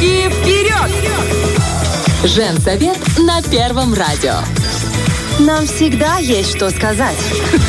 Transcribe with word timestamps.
Девочки, 0.00 0.30
вперед! 0.30 0.90
Женсовет 2.24 2.98
на 3.18 3.42
Первом 3.42 3.92
радио. 3.92 4.36
Нам 5.40 5.66
всегда 5.66 6.16
есть 6.16 6.56
что 6.56 6.70
сказать. 6.70 7.18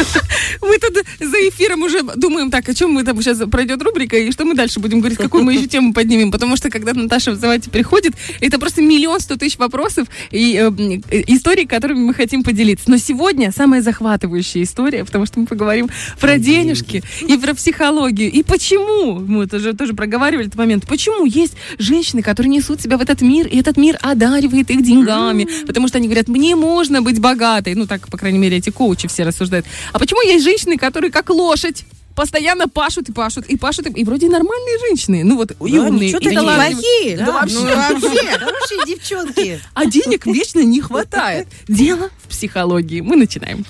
Мы 0.71 0.77
тут 0.77 1.03
за 1.19 1.49
эфиром 1.49 1.83
уже 1.83 2.01
думаем, 2.15 2.49
так, 2.49 2.69
о 2.69 2.73
чем 2.73 2.91
мы 2.91 3.03
там 3.03 3.21
сейчас 3.21 3.39
пройдет 3.49 3.81
рубрика, 3.81 4.15
и 4.15 4.31
что 4.31 4.45
мы 4.45 4.55
дальше 4.55 4.79
будем 4.79 4.99
говорить, 4.99 5.17
какую 5.17 5.43
мы 5.43 5.53
еще 5.53 5.67
тему 5.67 5.93
поднимем. 5.93 6.31
Потому 6.31 6.55
что, 6.55 6.69
когда 6.69 6.93
Наташа 6.93 7.31
Взывайте 7.31 7.69
приходит, 7.69 8.13
это 8.39 8.57
просто 8.57 8.81
миллион 8.81 9.19
сто 9.19 9.35
тысяч 9.35 9.57
вопросов 9.57 10.07
и 10.31 10.55
э, 10.55 11.21
историй, 11.27 11.65
которыми 11.65 11.99
мы 11.99 12.13
хотим 12.13 12.41
поделиться. 12.41 12.89
Но 12.89 12.95
сегодня 12.95 13.51
самая 13.51 13.81
захватывающая 13.81 14.63
история, 14.63 15.03
потому 15.03 15.25
что 15.25 15.41
мы 15.41 15.45
поговорим 15.45 15.89
про 16.21 16.37
денежки 16.37 17.03
и 17.19 17.35
про 17.35 17.53
психологию. 17.53 18.31
И 18.31 18.41
почему, 18.41 19.19
мы 19.19 19.47
тоже, 19.47 19.73
тоже 19.73 19.93
проговаривали 19.93 20.47
этот 20.47 20.57
момент, 20.57 20.87
почему 20.87 21.25
есть 21.25 21.55
женщины, 21.79 22.21
которые 22.21 22.49
несут 22.49 22.79
себя 22.79 22.97
в 22.97 23.01
этот 23.01 23.19
мир, 23.19 23.45
и 23.45 23.59
этот 23.59 23.75
мир 23.75 23.97
одаривает 24.01 24.69
их 24.69 24.83
деньгами, 24.83 25.49
потому 25.67 25.89
что 25.89 25.97
они 25.97 26.07
говорят, 26.07 26.29
мне 26.29 26.55
можно 26.55 27.01
быть 27.01 27.19
богатой. 27.19 27.75
Ну, 27.75 27.87
так, 27.87 28.07
по 28.07 28.17
крайней 28.17 28.39
мере, 28.39 28.55
эти 28.55 28.69
коучи 28.69 29.09
все 29.09 29.23
рассуждают. 29.23 29.65
А 29.91 29.99
почему 29.99 30.21
есть 30.21 30.45
женщины, 30.45 30.60
которые 30.77 31.11
как 31.11 31.29
лошадь 31.29 31.85
постоянно 32.15 32.67
пашут 32.67 33.09
и 33.09 33.11
пашут, 33.11 33.45
и 33.47 33.57
пашут, 33.57 33.87
и, 33.87 34.01
и 34.01 34.03
вроде 34.03 34.29
нормальные 34.29 34.79
женщины. 34.79 35.23
Ну 35.23 35.37
вот, 35.37 35.51
и 35.51 35.77
умные, 35.77 36.11
ничего 36.11 36.29
и 36.29 36.35
плохие. 36.35 37.17
Да 37.17 37.25
да? 37.25 37.31
вообще. 37.31 37.55
Ну, 37.59 37.65
вообще, 37.65 38.37
хорошие 38.37 38.85
девчонки. 38.85 39.61
А 39.73 39.85
денег 39.85 40.25
вечно 40.25 40.59
не 40.59 40.81
хватает. 40.81 41.47
Дело 41.67 42.09
в 42.23 42.29
психологии. 42.29 43.01
Мы 43.01 43.15
начинаем. 43.15 43.65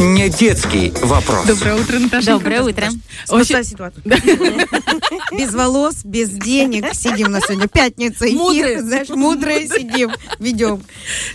Не 0.00 0.28
детский 0.30 0.92
вопрос. 1.02 1.46
Доброе 1.46 1.76
утро, 1.76 1.98
Наташа. 1.98 2.32
Доброе 2.32 2.62
утро. 2.62 2.88
Спасай 3.24 3.64
ситуацию. 3.64 4.02
Без 5.32 5.52
волос, 5.54 5.96
без 6.04 6.30
денег. 6.30 6.86
Сидим 6.94 7.30
на 7.30 7.40
сегодня 7.40 7.68
пятница, 7.68 8.26
Мудрые. 8.26 8.74
эфир, 8.74 8.80
знаешь, 8.82 9.08
мудрые 9.10 9.68
сидим, 9.68 10.10
ведем. 10.38 10.82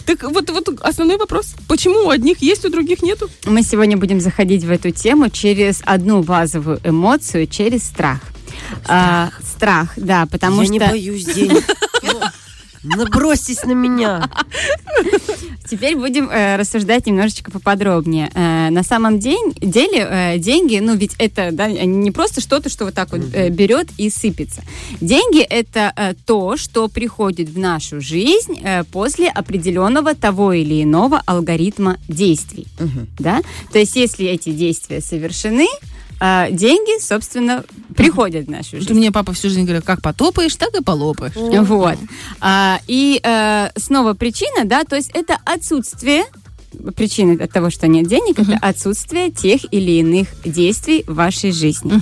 Так 0.05 0.23
вот, 0.23 0.49
вот 0.49 0.67
основной 0.81 1.17
вопрос. 1.17 1.53
Почему 1.67 2.07
у 2.07 2.09
одних 2.09 2.39
есть, 2.41 2.65
у 2.65 2.69
других 2.69 3.01
нету? 3.03 3.29
Мы 3.45 3.61
сегодня 3.63 3.97
будем 3.97 4.19
заходить 4.19 4.63
в 4.63 4.71
эту 4.71 4.91
тему 4.91 5.29
через 5.29 5.81
одну 5.85 6.23
базовую 6.23 6.79
эмоцию, 6.83 7.47
через 7.47 7.83
страх. 7.83 8.19
А, 8.87 9.29
Страх, 9.43 9.93
да, 9.95 10.25
потому 10.25 10.61
Я 10.61 10.65
что 10.65 10.73
не 10.73 10.79
боюсь 10.79 11.25
денег. 11.25 11.63
Ну, 12.85 13.03
Набросьтесь 13.03 13.63
на 13.63 13.73
меня. 13.73 14.29
теперь 15.69 15.95
будем 15.95 16.29
э, 16.29 16.55
рассуждать 16.57 17.05
немножечко 17.07 17.51
поподробнее. 17.51 18.29
Э, 18.33 18.69
на 18.69 18.83
самом 18.83 19.19
день- 19.19 19.53
деле 19.59 20.07
э, 20.09 20.37
деньги, 20.37 20.79
ну 20.79 20.95
ведь 20.95 21.15
это 21.17 21.49
да, 21.51 21.67
не 21.67 22.11
просто 22.11 22.41
что-то, 22.41 22.69
что 22.69 22.85
вот 22.85 22.93
так 22.93 23.11
вот 23.11 23.21
э, 23.33 23.49
берет 23.49 23.87
и 23.97 24.09
сыпется. 24.09 24.61
Деньги 25.01 25.41
это 25.41 25.91
э, 25.95 26.13
то, 26.25 26.57
что 26.57 26.87
приходит 26.87 27.49
в 27.49 27.57
нашу 27.57 28.01
жизнь 28.01 28.59
э, 28.63 28.83
после 28.85 29.29
определенного 29.29 30.13
того 30.15 30.53
или 30.53 30.83
иного 30.83 31.21
алгоритма 31.25 31.97
действий. 32.07 32.67
Да? 33.19 33.41
То 33.71 33.79
есть 33.79 33.95
если 33.95 34.27
эти 34.27 34.51
действия 34.51 35.01
совершены, 35.01 35.67
э, 36.19 36.47
деньги, 36.51 37.01
собственно, 37.01 37.63
приходят 37.95 38.47
в 38.47 38.49
нашу 38.49 38.77
жизнь. 38.77 38.93
меня 38.93 39.11
папа 39.11 39.33
всю 39.33 39.49
жизнь 39.49 39.63
говорил, 39.63 39.81
как 39.81 40.01
потопаешь, 40.01 40.55
так 40.55 40.73
и 40.75 40.83
полопаешь. 40.83 41.33
Вот. 41.35 41.97
А, 42.41 42.79
и 42.87 43.19
э, 43.23 43.69
снова 43.75 44.13
причина, 44.13 44.65
да, 44.65 44.83
то 44.83 44.95
есть 44.95 45.11
это 45.13 45.37
отсутствие 45.45 46.23
причины 46.95 47.41
от 47.41 47.51
того, 47.51 47.69
что 47.69 47.87
нет 47.87 48.07
денег, 48.07 48.39
это 48.39 48.57
отсутствие 48.61 49.31
тех 49.31 49.61
или 49.71 49.91
иных 49.91 50.27
действий 50.43 51.03
в 51.07 51.15
вашей 51.15 51.51
жизни. 51.51 52.01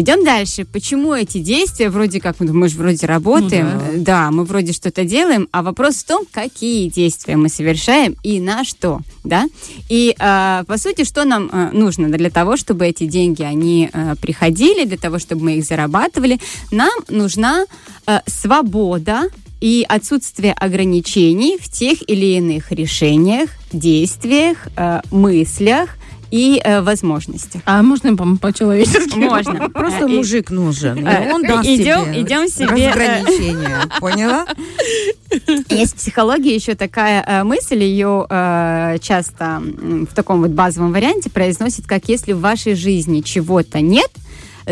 Идем 0.00 0.24
дальше. 0.24 0.64
Почему 0.64 1.12
эти 1.12 1.40
действия 1.40 1.90
вроде 1.90 2.20
как 2.20 2.40
ну, 2.40 2.54
мы 2.54 2.70
же 2.70 2.78
вроде 2.78 3.06
работаем, 3.06 3.66
Ну 3.74 3.80
э, 3.92 3.98
да. 3.98 4.30
мы 4.30 4.44
вроде 4.44 4.72
что-то 4.72 5.04
делаем, 5.04 5.46
а 5.52 5.62
вопрос 5.62 5.96
в 5.96 6.06
том, 6.06 6.24
какие 6.32 6.88
действия 6.88 7.36
мы 7.36 7.50
совершаем 7.50 8.16
и 8.22 8.40
на 8.40 8.64
что, 8.64 9.00
да? 9.24 9.44
И 9.90 10.16
э, 10.18 10.64
по 10.66 10.78
сути, 10.78 11.04
что 11.04 11.26
нам 11.26 11.50
э, 11.52 11.70
нужно 11.72 12.08
для 12.08 12.30
того, 12.30 12.56
чтобы 12.56 12.86
эти 12.86 13.04
деньги 13.04 13.42
они 13.42 13.90
э, 13.92 14.14
приходили, 14.18 14.84
для 14.84 14.96
того, 14.96 15.18
чтобы 15.18 15.44
мы 15.44 15.58
их 15.58 15.66
зарабатывали, 15.66 16.40
нам 16.70 16.98
нужна 17.10 17.66
э, 18.06 18.20
свобода 18.26 19.28
и 19.60 19.84
отсутствие 19.86 20.54
ограничений 20.54 21.58
в 21.60 21.70
тех 21.70 21.98
или 22.08 22.38
иных 22.38 22.72
решениях, 22.72 23.50
действиях, 23.70 24.68
э, 24.78 25.02
мыслях 25.10 25.90
и 26.30 26.60
э, 26.64 26.80
возможностях. 26.82 27.62
А 27.64 27.82
можно 27.82 28.16
по- 28.16 28.36
по-человечески? 28.36 29.16
Можно. 29.16 29.68
Просто 29.74 30.06
и- 30.06 30.16
мужик 30.16 30.50
нужен. 30.50 31.06
э, 31.06 31.32
Он 31.32 31.42
даст 31.42 31.68
идем- 31.68 32.04
тебе 32.06 32.22
идем 32.22 32.48
себе, 32.48 32.84
э, 32.84 32.90
разграничения. 32.90 33.78
Поняла? 34.00 34.46
Есть 35.68 35.92
в 35.94 35.96
психологии 35.96 36.54
еще 36.54 36.74
такая 36.74 37.24
э, 37.26 37.44
мысль, 37.44 37.82
ее 37.82 38.26
э, 38.28 38.98
часто 39.00 39.60
в 39.62 40.14
таком 40.14 40.40
вот 40.42 40.50
базовом 40.50 40.92
варианте 40.92 41.30
произносит, 41.30 41.86
как 41.86 42.08
если 42.08 42.32
в 42.32 42.40
вашей 42.40 42.74
жизни 42.74 43.20
чего-то 43.20 43.80
нет, 43.80 44.10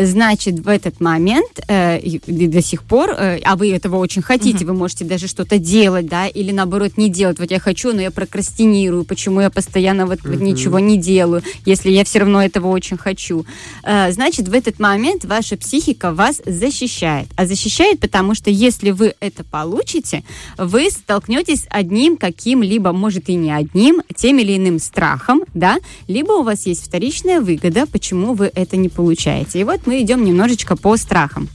значит, 0.05 0.59
в 0.59 0.67
этот 0.67 0.99
момент 0.99 1.59
э, 1.67 1.99
до 2.27 2.61
сих 2.61 2.83
пор, 2.83 3.11
э, 3.11 3.39
а 3.43 3.55
вы 3.55 3.71
этого 3.71 3.97
очень 3.97 4.21
хотите, 4.21 4.65
вы 4.65 4.73
можете 4.73 5.05
даже 5.05 5.27
что-то 5.27 5.57
делать, 5.57 6.07
да, 6.07 6.27
или 6.27 6.51
наоборот 6.51 6.97
не 6.97 7.09
делать. 7.09 7.39
Вот 7.39 7.51
я 7.51 7.59
хочу, 7.59 7.93
но 7.93 8.01
я 8.01 8.11
прокрастинирую, 8.11 9.03
почему 9.03 9.41
я 9.41 9.49
постоянно 9.49 10.05
вот, 10.05 10.19
вот 10.23 10.39
ничего 10.39 10.79
не 10.79 10.97
делаю, 10.97 11.43
если 11.65 11.91
я 11.91 12.03
все 12.03 12.19
равно 12.19 12.43
этого 12.43 12.67
очень 12.67 12.97
хочу. 12.97 13.45
Э, 13.83 14.11
значит, 14.11 14.47
в 14.47 14.53
этот 14.53 14.79
момент 14.79 15.25
ваша 15.25 15.57
психика 15.57 16.11
вас 16.11 16.41
защищает. 16.45 17.27
А 17.35 17.45
защищает, 17.45 17.99
потому 17.99 18.35
что 18.35 18.49
если 18.49 18.91
вы 18.91 19.13
это 19.19 19.43
получите, 19.43 20.23
вы 20.57 20.89
столкнетесь 20.89 21.65
одним 21.69 22.17
каким-либо, 22.17 22.91
может 22.91 23.29
и 23.29 23.35
не 23.35 23.51
одним, 23.51 24.01
тем 24.15 24.39
или 24.39 24.57
иным 24.57 24.79
страхом, 24.79 25.41
да, 25.53 25.77
либо 26.07 26.33
у 26.33 26.43
вас 26.43 26.65
есть 26.65 26.85
вторичная 26.85 27.41
выгода, 27.41 27.85
почему 27.85 28.33
вы 28.33 28.51
это 28.53 28.77
не 28.77 28.89
получаете. 28.89 29.59
И 29.59 29.63
вот 29.63 29.87
мы 29.89 30.01
идем 30.01 30.23
немножечко 30.23 30.75
по 30.75 30.97
страхам. 30.97 31.49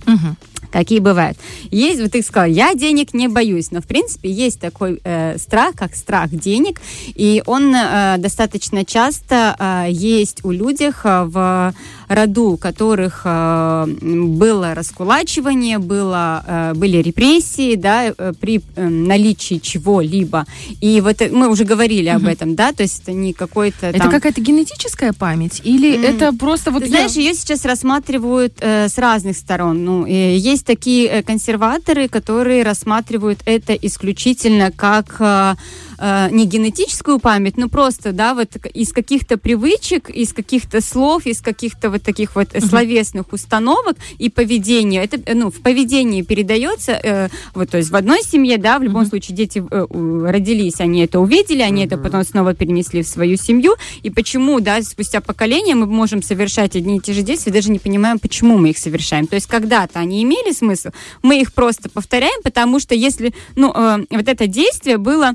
Какие 0.72 0.98
бывают. 0.98 1.38
Есть, 1.70 2.00
вот 2.00 2.10
ты 2.10 2.22
сказала, 2.22 2.50
я 2.50 2.74
денег 2.74 3.14
не 3.14 3.28
боюсь, 3.28 3.70
но 3.70 3.80
в 3.80 3.86
принципе 3.86 4.28
есть 4.28 4.58
такой 4.58 5.00
э, 5.04 5.38
страх, 5.38 5.76
как 5.76 5.94
страх 5.94 6.30
денег, 6.30 6.80
и 7.14 7.44
он 7.46 7.72
э, 7.72 8.16
достаточно 8.18 8.84
часто 8.84 9.54
э, 9.56 9.86
есть 9.92 10.44
у 10.44 10.50
людях 10.50 11.02
э, 11.04 11.26
в 11.26 11.72
роду, 12.08 12.52
у 12.52 12.56
которых 12.56 13.22
э, 13.24 13.86
было 14.00 14.74
раскулачивание, 14.74 15.78
было, 15.78 16.44
э, 16.46 16.72
были 16.74 16.98
репрессии, 16.98 17.74
да, 17.76 18.06
э, 18.16 18.32
при 18.40 18.60
э, 18.76 18.88
наличии 18.88 19.58
чего-либо. 19.58 20.46
И 20.80 21.00
вот 21.00 21.20
э, 21.22 21.30
мы 21.30 21.48
уже 21.48 21.64
говорили 21.64 22.08
об 22.08 22.26
этом, 22.26 22.54
да, 22.54 22.72
то 22.72 22.82
есть 22.82 23.02
это 23.02 23.12
не 23.12 23.32
какой-то 23.32 23.86
Это 23.86 23.98
там... 23.98 24.10
какая-то 24.10 24.40
генетическая 24.40 25.12
память? 25.12 25.60
Или 25.64 25.92
это 26.04 26.32
просто 26.32 26.70
вот 26.70 26.82
Ты 26.82 26.88
я- 26.88 26.96
знаешь, 26.96 27.12
ее 27.12 27.34
сейчас 27.34 27.64
рассматривают 27.64 28.54
э, 28.60 28.88
с 28.88 28.98
разных 28.98 29.36
сторон. 29.36 29.84
Ну, 29.84 30.06
э, 30.06 30.36
есть 30.36 30.64
такие 30.66 31.22
консерваторы, 31.22 32.08
которые 32.08 32.62
рассматривают 32.62 33.40
это 33.44 33.74
исключительно 33.74 34.70
как 34.70 35.16
э, 35.20 35.54
э, 35.98 36.28
не 36.30 36.46
генетическую 36.46 37.18
память, 37.18 37.56
но 37.56 37.68
просто, 37.68 38.12
да, 38.12 38.34
вот 38.34 38.56
из 38.74 38.92
каких-то 38.92 39.38
привычек, 39.38 40.10
из 40.10 40.32
каких-то 40.32 40.80
слов, 40.80 41.26
из 41.26 41.40
каких-то 41.40 41.90
вот 41.90 42.02
таких 42.02 42.36
вот 42.36 42.48
э, 42.52 42.60
словесных 42.60 43.32
установок 43.32 43.96
и 44.18 44.30
поведения. 44.30 45.02
Это, 45.02 45.20
э, 45.24 45.34
ну, 45.34 45.50
в 45.50 45.60
поведении 45.60 46.22
передается, 46.22 46.92
э, 46.92 47.28
вот, 47.54 47.70
то 47.70 47.78
есть 47.78 47.90
в 47.90 47.96
одной 47.96 48.22
семье, 48.22 48.58
да, 48.58 48.78
в 48.78 48.82
любом 48.82 49.06
случае 49.06 49.36
дети 49.36 49.62
э, 49.70 49.86
родились, 50.30 50.80
они 50.80 51.04
это 51.04 51.20
увидели, 51.20 51.62
они 51.62 51.84
это 51.84 51.98
потом 51.98 52.24
снова 52.24 52.54
перенесли 52.54 53.02
в 53.02 53.08
свою 53.08 53.36
семью, 53.36 53.74
и 54.02 54.10
почему, 54.10 54.60
да, 54.60 54.82
спустя 54.82 55.20
поколение 55.20 55.74
мы 55.74 55.86
можем 55.86 56.22
совершать 56.22 56.76
одни 56.76 56.96
и 56.96 57.00
те 57.00 57.12
же 57.12 57.22
действия, 57.22 57.52
даже 57.52 57.70
не 57.70 57.78
понимаем, 57.78 58.18
почему 58.18 58.58
мы 58.58 58.70
их 58.70 58.78
совершаем. 58.78 59.26
То 59.26 59.36
есть 59.36 59.46
когда-то 59.46 59.98
они 59.98 60.22
имели 60.22 60.52
смысл, 60.52 60.90
мы 61.22 61.40
их 61.40 61.52
просто 61.52 61.88
повторяем, 61.88 62.42
потому 62.42 62.80
что 62.80 62.94
если, 62.94 63.34
ну, 63.56 63.72
э, 63.74 64.04
вот 64.10 64.28
это 64.28 64.46
действие 64.46 64.98
было, 64.98 65.32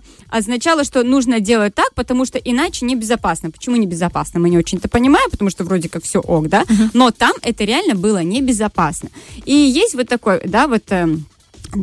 означало, 0.49 0.83
что 0.83 1.03
нужно 1.03 1.39
делать 1.39 1.75
так, 1.75 1.93
потому 1.93 2.25
что 2.25 2.39
иначе 2.39 2.85
небезопасно. 2.85 3.51
Почему 3.51 3.75
небезопасно? 3.75 4.39
Мы 4.39 4.49
не 4.49 4.57
очень-то 4.57 4.89
понимаем, 4.89 5.29
потому 5.29 5.49
что 5.49 5.63
вроде 5.63 5.89
как 5.89 6.03
все 6.03 6.19
ок, 6.19 6.47
да, 6.47 6.65
но 6.93 7.11
там 7.11 7.33
это 7.43 7.63
реально 7.63 7.95
было 7.95 8.23
небезопасно. 8.23 9.09
И 9.45 9.53
есть 9.53 9.95
вот 9.95 10.07
такой, 10.07 10.41
да, 10.45 10.67
вот... 10.67 10.83
эм, 10.89 11.25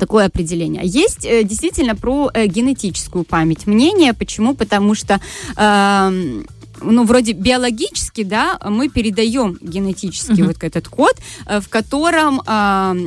такое 0.01 0.27
определение. 0.27 0.83
Есть 0.85 1.25
э, 1.25 1.45
действительно 1.45 1.95
про 1.95 2.29
э, 2.35 2.47
генетическую 2.47 3.25
память 3.25 3.69
мнение. 3.69 4.15
Почему? 4.15 4.55
Потому 4.57 4.97
что 4.97 5.21
эм, 5.57 6.45
ну, 6.83 7.05
вроде 7.05 7.33
биологически, 7.33 8.25
да, 8.25 8.59
мы 8.69 8.89
передаем 8.89 9.57
генетически 9.61 10.43
вот 10.43 10.65
этот 10.65 10.89
код, 10.89 11.15
э, 11.47 11.61
в 11.61 11.69
котором 11.69 12.41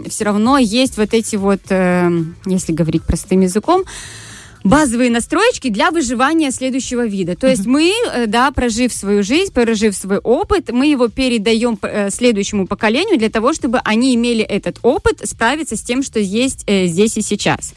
все 0.10 0.24
равно 0.24 0.58
есть 0.58 0.98
вот 0.98 1.14
эти 1.14 1.36
вот, 1.36 1.62
э, 1.70 2.10
если 2.46 2.72
говорить 2.72 3.04
простым 3.04 3.42
языком, 3.42 3.84
базовые 4.64 5.10
настроечки 5.10 5.70
для 5.70 5.92
выживания 5.92 6.52
следующего 6.52 7.06
вида. 7.06 7.36
То 7.36 7.48
есть 7.48 7.66
мы, 7.66 7.92
э, 8.14 8.28
да, 8.28 8.52
прожив 8.52 8.94
свою 8.94 9.24
жизнь, 9.24 9.52
прожив 9.54 9.96
свой 9.96 10.18
опыт, 10.18 10.72
мы 10.72 10.88
его 10.88 11.08
передаем 11.08 11.78
э, 11.82 12.10
следующему 12.10 12.68
поколению 12.68 13.18
для 13.18 13.30
того, 13.30 13.54
чтобы 13.54 13.80
они 13.84 14.16
имели 14.16 14.44
этот 14.44 14.80
опыт 14.82 15.22
справиться 15.24 15.76
с 15.76 15.82
тем, 15.82 16.04
что 16.04 16.20
есть 16.20 16.64
э, 16.68 16.88
здесь 16.88 17.18
и 17.18 17.22
сейчас. 17.22 17.74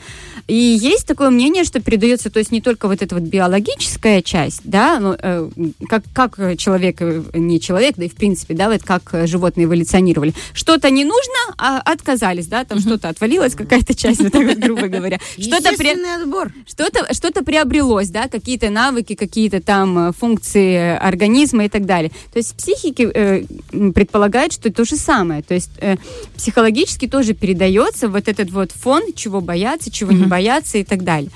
И 0.48 0.54
есть 0.54 1.06
такое 1.06 1.30
мнение, 1.30 1.64
что 1.64 1.80
передается, 1.80 2.30
то 2.30 2.38
есть 2.38 2.50
не 2.50 2.60
только 2.60 2.88
вот 2.88 3.00
эта 3.00 3.14
вот 3.14 3.24
биологическая 3.24 4.22
часть, 4.22 4.62
да, 4.64 4.98
ну, 4.98 5.14
э, 5.18 5.50
как, 5.88 6.04
как 6.12 6.58
человек, 6.58 7.00
не 7.34 7.60
человек, 7.60 7.94
да 7.96 8.04
и 8.04 8.08
в 8.08 8.14
принципе, 8.14 8.54
да, 8.54 8.68
вот 8.68 8.82
как 8.82 9.26
животные 9.26 9.66
эволюционировали. 9.66 10.34
Что-то 10.52 10.90
не 10.90 11.04
нужно, 11.04 11.54
а 11.58 11.78
отказались, 11.78 12.46
да, 12.46 12.64
там 12.64 12.80
что-то 12.80 13.08
отвалилось, 13.08 13.54
какая-то 13.54 13.94
часть, 13.94 14.20
вот 14.20 14.32
так 14.32 14.44
вот, 14.46 14.58
грубо 14.58 14.88
говоря. 14.88 15.18
Что-то 15.38 15.72
при- 15.76 15.92
отбор. 15.92 16.52
Что-то 16.72 17.12
что 17.12 17.30
приобрелось, 17.44 18.08
да, 18.08 18.28
какие-то 18.28 18.70
навыки, 18.70 19.14
какие-то 19.14 19.60
там 19.60 20.08
э, 20.08 20.12
функции 20.12 20.96
организма 20.96 21.66
и 21.66 21.68
так 21.68 21.84
далее. 21.84 22.10
То 22.32 22.38
есть 22.38 22.54
психики 22.56 23.10
э, 23.12 23.44
предполагают, 23.92 24.52
что 24.52 24.72
то 24.72 24.84
же 24.84 24.96
самое. 24.96 25.42
То 25.42 25.54
есть 25.54 25.70
э, 25.78 25.96
психологически 26.36 27.06
тоже 27.08 27.34
передается 27.34 28.08
вот 28.08 28.28
этот 28.28 28.50
вот 28.50 28.72
фон, 28.72 29.12
чего 29.14 29.40
бояться, 29.40 29.90
чего 29.90 30.12
не 30.12 30.24
бояться 30.24 30.78
и 30.78 30.84
так 30.84 31.04
далее. 31.04 31.30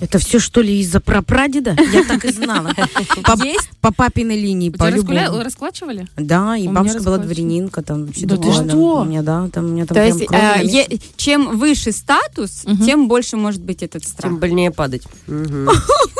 Это 0.00 0.18
все 0.18 0.38
что 0.38 0.60
ли 0.60 0.78
из-за 0.80 1.00
прапрадеда? 1.00 1.76
Я 1.92 2.04
так 2.04 2.24
и 2.24 2.30
знала. 2.32 2.72
По, 3.24 3.36
Есть? 3.44 3.68
по 3.80 3.92
папиной 3.92 4.38
линии, 4.40 4.68
У 4.70 4.72
тебя 4.72 4.90
раскуля- 4.90 5.06
по-любому. 5.06 5.42
расклачивали? 5.42 6.06
Да, 6.16 6.56
и 6.56 6.68
У 6.68 6.72
бабушка 6.72 7.02
была 7.02 7.18
дворянинка, 7.18 7.82
там 7.82 8.06
вообще 8.06 8.26
Да 8.26 8.36
ты 8.36 8.42
такое, 8.48 8.68
что? 8.68 9.00
У 9.00 9.04
меня, 9.04 9.22
да, 9.22 9.48
там, 9.52 9.64
у 9.64 9.68
меня 9.68 9.86
там 9.86 9.96
То 9.96 10.02
прям 10.02 10.06
есть 10.18 10.30
э, 10.30 10.62
месте. 10.62 10.86
е- 10.94 11.00
чем 11.16 11.58
выше 11.58 11.90
статус, 11.92 12.62
Мгм. 12.64 12.84
тем 12.84 13.08
больше 13.08 13.36
может 13.36 13.60
быть 13.62 13.82
этот 13.82 14.04
страх. 14.04 14.30
Тем 14.32 14.38
больнее 14.38 14.70
падать. 14.70 15.02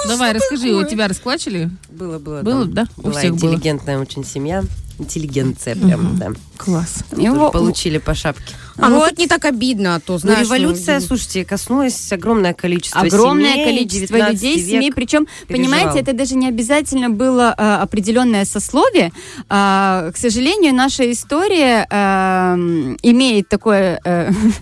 Давай, 0.08 0.32
расскажи, 0.32 0.72
у 0.74 0.84
тебя 0.86 1.08
расклачили? 1.08 1.70
Было, 1.90 2.18
было. 2.18 2.42
Было, 2.42 2.64
да? 2.64 2.86
У 2.96 3.02
Была 3.02 3.18
всех 3.18 3.32
интеллигентная 3.32 3.98
очень 3.98 4.24
семья. 4.24 4.64
Интеллигенция 4.98 5.76
прям, 5.76 6.16
да. 6.18 6.32
Класс. 6.56 7.04
Получили 7.52 7.98
по 7.98 8.14
шапке. 8.14 8.54
А, 8.78 8.88
ну 8.88 8.96
вот. 8.96 9.10
хоть 9.10 9.18
не 9.18 9.26
так 9.26 9.44
обидно, 9.44 9.96
а 9.96 10.00
то, 10.00 10.14
Но 10.14 10.18
знаешь... 10.18 10.46
революция, 10.46 11.00
ну, 11.00 11.06
слушайте, 11.06 11.44
коснулась 11.44 12.12
огромное 12.12 12.54
количество 12.54 13.00
огромное 13.00 13.54
семей, 13.54 13.64
количество 13.64 14.16
19 14.18 14.32
людей, 14.32 14.64
семей. 14.64 14.92
Причем, 14.92 15.26
понимаете, 15.48 15.86
переживал. 15.86 16.02
это 16.02 16.12
даже 16.12 16.34
не 16.36 16.48
обязательно 16.48 17.10
было 17.10 17.54
э, 17.56 17.74
определенное 17.82 18.44
сословие. 18.44 19.12
А, 19.48 20.10
к 20.12 20.16
сожалению, 20.16 20.74
наша 20.74 21.10
история 21.10 21.86
э, 21.90 22.54
имеет 23.02 23.48
такое 23.48 24.00
м, 24.04 24.34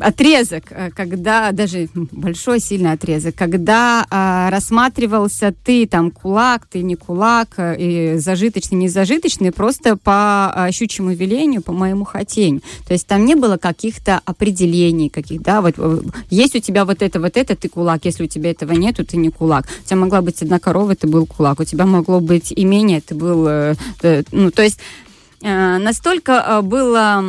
отрезок, 0.00 0.64
э, 0.70 0.90
когда 0.94 1.52
даже 1.52 1.88
большой 1.94 2.60
сильный 2.60 2.92
отрезок, 2.92 3.34
когда 3.34 4.06
а, 4.10 4.50
рассматривался 4.50 5.54
ты 5.64 5.86
там 5.86 6.10
кулак, 6.10 6.66
ты 6.66 6.82
не 6.82 6.96
кулак, 6.96 7.54
э, 7.58 7.76
и 7.78 8.18
зажиточный, 8.18 8.78
не 8.78 8.88
зажиточный, 8.88 9.52
просто 9.52 9.96
по 9.96 10.52
а, 10.54 10.70
щучьему 10.72 11.10
велению, 11.10 11.62
по 11.62 11.72
моему 11.72 12.04
хотению. 12.04 12.62
То 12.86 12.94
есть 12.94 13.06
там 13.06 13.24
не 13.24 13.34
было 13.34 13.56
каких-то 13.56 14.20
определений, 14.24 15.08
каких, 15.08 15.42
да, 15.42 15.60
вот 15.60 15.74
э, 15.76 16.00
есть 16.30 16.56
у 16.56 16.60
тебя 16.60 16.84
вот 16.84 17.02
это, 17.02 17.20
вот 17.20 17.36
это, 17.36 17.56
ты 17.56 17.68
кулак, 17.68 18.04
если 18.04 18.24
у 18.24 18.28
тебя 18.28 18.50
этого 18.50 18.72
нету, 18.72 19.04
ты 19.04 19.16
не 19.16 19.30
кулак. 19.30 19.66
У 19.84 19.86
тебя 19.86 19.96
могла 19.96 20.22
быть 20.22 20.42
одна 20.42 20.58
корова, 20.58 20.94
ты 20.94 21.06
был 21.06 21.26
кулак, 21.26 21.60
у 21.60 21.64
тебя 21.64 21.86
могло 21.86 22.20
быть 22.20 22.52
имение, 22.54 23.00
ты 23.00 23.14
был, 23.14 23.46
э, 23.46 23.74
э, 24.02 24.22
ну, 24.32 24.50
то 24.50 24.62
есть 24.62 24.78
э, 25.42 25.78
настолько 25.78 26.32
э, 26.32 26.62
было 26.62 27.24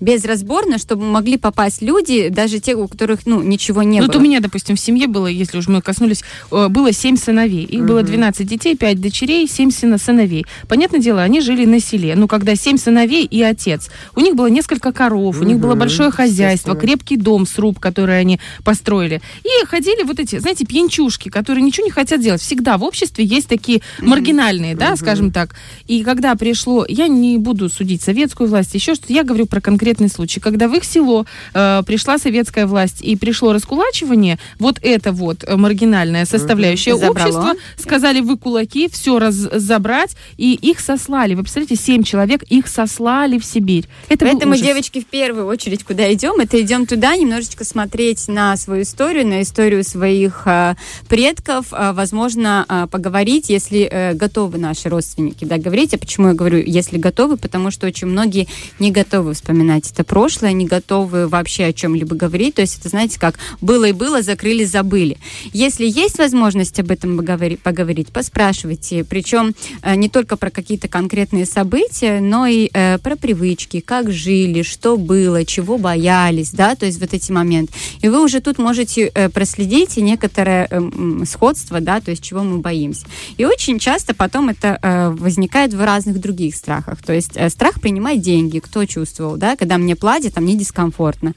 безразборно, 0.00 0.78
чтобы 0.78 1.04
могли 1.04 1.36
попасть 1.36 1.82
люди, 1.82 2.28
даже 2.28 2.58
те, 2.60 2.74
у 2.74 2.86
которых, 2.88 3.26
ну, 3.26 3.42
ничего 3.42 3.82
не 3.82 4.00
Ну, 4.00 4.06
было. 4.06 4.12
вот 4.12 4.16
у 4.16 4.20
меня, 4.24 4.40
допустим, 4.40 4.76
в 4.76 4.80
семье 4.80 5.06
было, 5.06 5.26
если 5.26 5.58
уж 5.58 5.68
мы 5.68 5.82
коснулись, 5.82 6.22
э, 6.50 6.68
было 6.68 6.92
семь 6.92 7.16
сыновей. 7.16 7.64
Их 7.64 7.84
было 7.84 8.02
12 8.02 8.46
детей, 8.46 8.76
5 8.76 9.00
дочерей, 9.00 9.46
7 9.48 9.70
сына 9.70 9.98
сыновей. 9.98 10.46
Понятное 10.68 11.00
дело, 11.00 11.22
они 11.22 11.40
жили 11.40 11.64
на 11.64 11.80
селе. 11.80 12.14
Ну, 12.16 12.28
когда 12.28 12.54
семь 12.54 12.78
сыновей 12.78 13.24
и 13.24 13.42
отец. 13.42 13.88
У 14.14 14.20
них 14.20 14.34
было 14.36 14.46
несколько 14.46 14.92
коров, 14.92 15.40
у 15.40 15.44
них 15.44 15.58
было 15.58 15.74
большое 15.74 16.10
хозяйство, 16.10 16.74
крепкий 16.74 17.16
дом, 17.16 17.46
сруб, 17.46 17.78
который 17.78 18.18
они 18.20 18.40
построили. 18.64 19.20
И 19.44 19.66
ходили 19.66 20.02
вот 20.04 20.18
эти, 20.20 20.38
знаете, 20.38 20.64
пьянчушки, 20.64 21.28
которые 21.28 21.62
ничего 21.62 21.84
не 21.86 21.90
хотят 21.90 22.20
делать. 22.20 22.40
Всегда 22.40 22.78
в 22.78 22.84
обществе 22.84 23.24
есть 23.24 23.48
такие 23.48 23.80
маргинальные, 24.00 24.74
да, 24.76 24.96
скажем 24.96 25.32
так. 25.32 25.54
И 25.86 26.02
когда 26.02 26.34
пришло, 26.34 26.84
я 26.88 27.08
не 27.08 27.38
буду 27.38 27.68
судить 27.68 28.02
советскую 28.02 28.48
власть, 28.48 28.74
еще 28.74 28.94
что 28.94 29.12
я 29.12 29.24
говорю 29.24 29.46
про 29.46 29.60
конкретный 29.88 30.10
случай, 30.10 30.38
когда 30.40 30.68
в 30.68 30.74
их 30.74 30.84
село 30.84 31.24
э, 31.54 31.82
пришла 31.86 32.18
советская 32.18 32.66
власть 32.66 33.00
и 33.00 33.16
пришло 33.16 33.52
раскулачивание, 33.54 34.38
вот 34.58 34.78
это 34.82 35.12
вот 35.12 35.44
э, 35.44 35.56
маргинальная 35.56 36.26
составляющая 36.26 36.94
Забрало. 36.94 37.28
общества, 37.28 37.54
сказали 37.78 38.20
вы 38.20 38.36
кулаки, 38.36 38.88
все 38.90 39.30
забрать, 39.30 40.14
и 40.36 40.52
их 40.54 40.80
сослали. 40.80 41.34
Вы 41.34 41.42
представляете, 41.42 41.76
семь 41.76 42.02
человек, 42.02 42.42
их 42.42 42.66
сослали 42.66 43.38
в 43.38 43.44
Сибирь. 43.44 43.86
Это 44.10 44.26
Поэтому, 44.26 44.52
ужас. 44.52 44.66
девочки, 44.66 45.00
в 45.00 45.06
первую 45.06 45.46
очередь, 45.46 45.84
куда 45.84 46.12
идем, 46.12 46.38
это 46.38 46.60
идем 46.60 46.84
туда, 46.84 47.16
немножечко 47.16 47.64
смотреть 47.64 48.28
на 48.28 48.56
свою 48.56 48.82
историю, 48.82 49.26
на 49.26 49.40
историю 49.40 49.84
своих 49.84 50.42
э, 50.44 50.74
предков, 51.08 51.72
э, 51.72 51.92
возможно, 51.92 52.66
э, 52.68 52.86
поговорить, 52.90 53.48
если 53.48 53.88
э, 53.90 54.12
готовы 54.12 54.58
наши 54.58 54.90
родственники, 54.90 55.46
да, 55.46 55.56
говорить. 55.56 55.94
А 55.94 55.98
почему 55.98 56.28
я 56.28 56.34
говорю, 56.34 56.58
если 56.58 56.98
готовы? 56.98 57.38
Потому 57.38 57.70
что 57.70 57.86
очень 57.86 58.08
многие 58.08 58.48
не 58.78 58.90
готовы 58.90 59.32
вспоминать 59.32 59.77
это 59.86 60.04
прошлое, 60.04 60.52
не 60.52 60.66
готовы 60.66 61.28
вообще 61.28 61.66
о 61.66 61.72
чем-либо 61.72 62.16
говорить. 62.16 62.56
То 62.56 62.62
есть 62.62 62.78
это, 62.78 62.88
знаете, 62.88 63.18
как 63.20 63.38
было 63.60 63.84
и 63.84 63.92
было, 63.92 64.22
закрыли, 64.22 64.64
забыли. 64.64 65.18
Если 65.52 65.86
есть 65.86 66.18
возможность 66.18 66.80
об 66.80 66.90
этом 66.90 67.18
поговори- 67.18 67.56
поговорить, 67.56 68.08
поспрашивайте. 68.08 69.04
Причем 69.04 69.54
э, 69.82 69.94
не 69.94 70.08
только 70.08 70.36
про 70.36 70.50
какие-то 70.50 70.88
конкретные 70.88 71.46
события, 71.46 72.20
но 72.20 72.46
и 72.46 72.70
э, 72.72 72.98
про 72.98 73.16
привычки, 73.16 73.80
как 73.80 74.10
жили, 74.10 74.62
что 74.62 74.96
было, 74.96 75.44
чего 75.44 75.78
боялись, 75.78 76.50
да, 76.50 76.74
то 76.74 76.86
есть 76.86 77.00
вот 77.00 77.14
эти 77.14 77.30
моменты. 77.30 77.72
И 78.00 78.08
вы 78.08 78.22
уже 78.22 78.40
тут 78.40 78.58
можете 78.58 79.10
э, 79.14 79.28
проследить 79.28 79.98
и 79.98 80.02
некоторое 80.02 80.66
э, 80.70 80.76
м, 80.76 81.24
сходство, 81.26 81.80
да, 81.80 82.00
то 82.00 82.10
есть 82.10 82.22
чего 82.22 82.42
мы 82.42 82.58
боимся. 82.58 83.06
И 83.36 83.44
очень 83.44 83.78
часто 83.78 84.14
потом 84.14 84.48
это 84.48 85.14
возникает 85.18 85.74
в 85.74 85.84
разных 85.84 86.20
других 86.20 86.54
страхах. 86.54 87.02
То 87.02 87.12
есть 87.12 87.32
страх 87.50 87.80
принимать 87.80 88.20
деньги, 88.20 88.58
кто 88.58 88.84
чувствовал, 88.86 89.36
да, 89.36 89.56
когда 89.56 89.67
мне 89.76 89.96
платят, 89.96 90.38
а 90.38 90.40
мне 90.40 90.54
дискомфортно. 90.54 91.34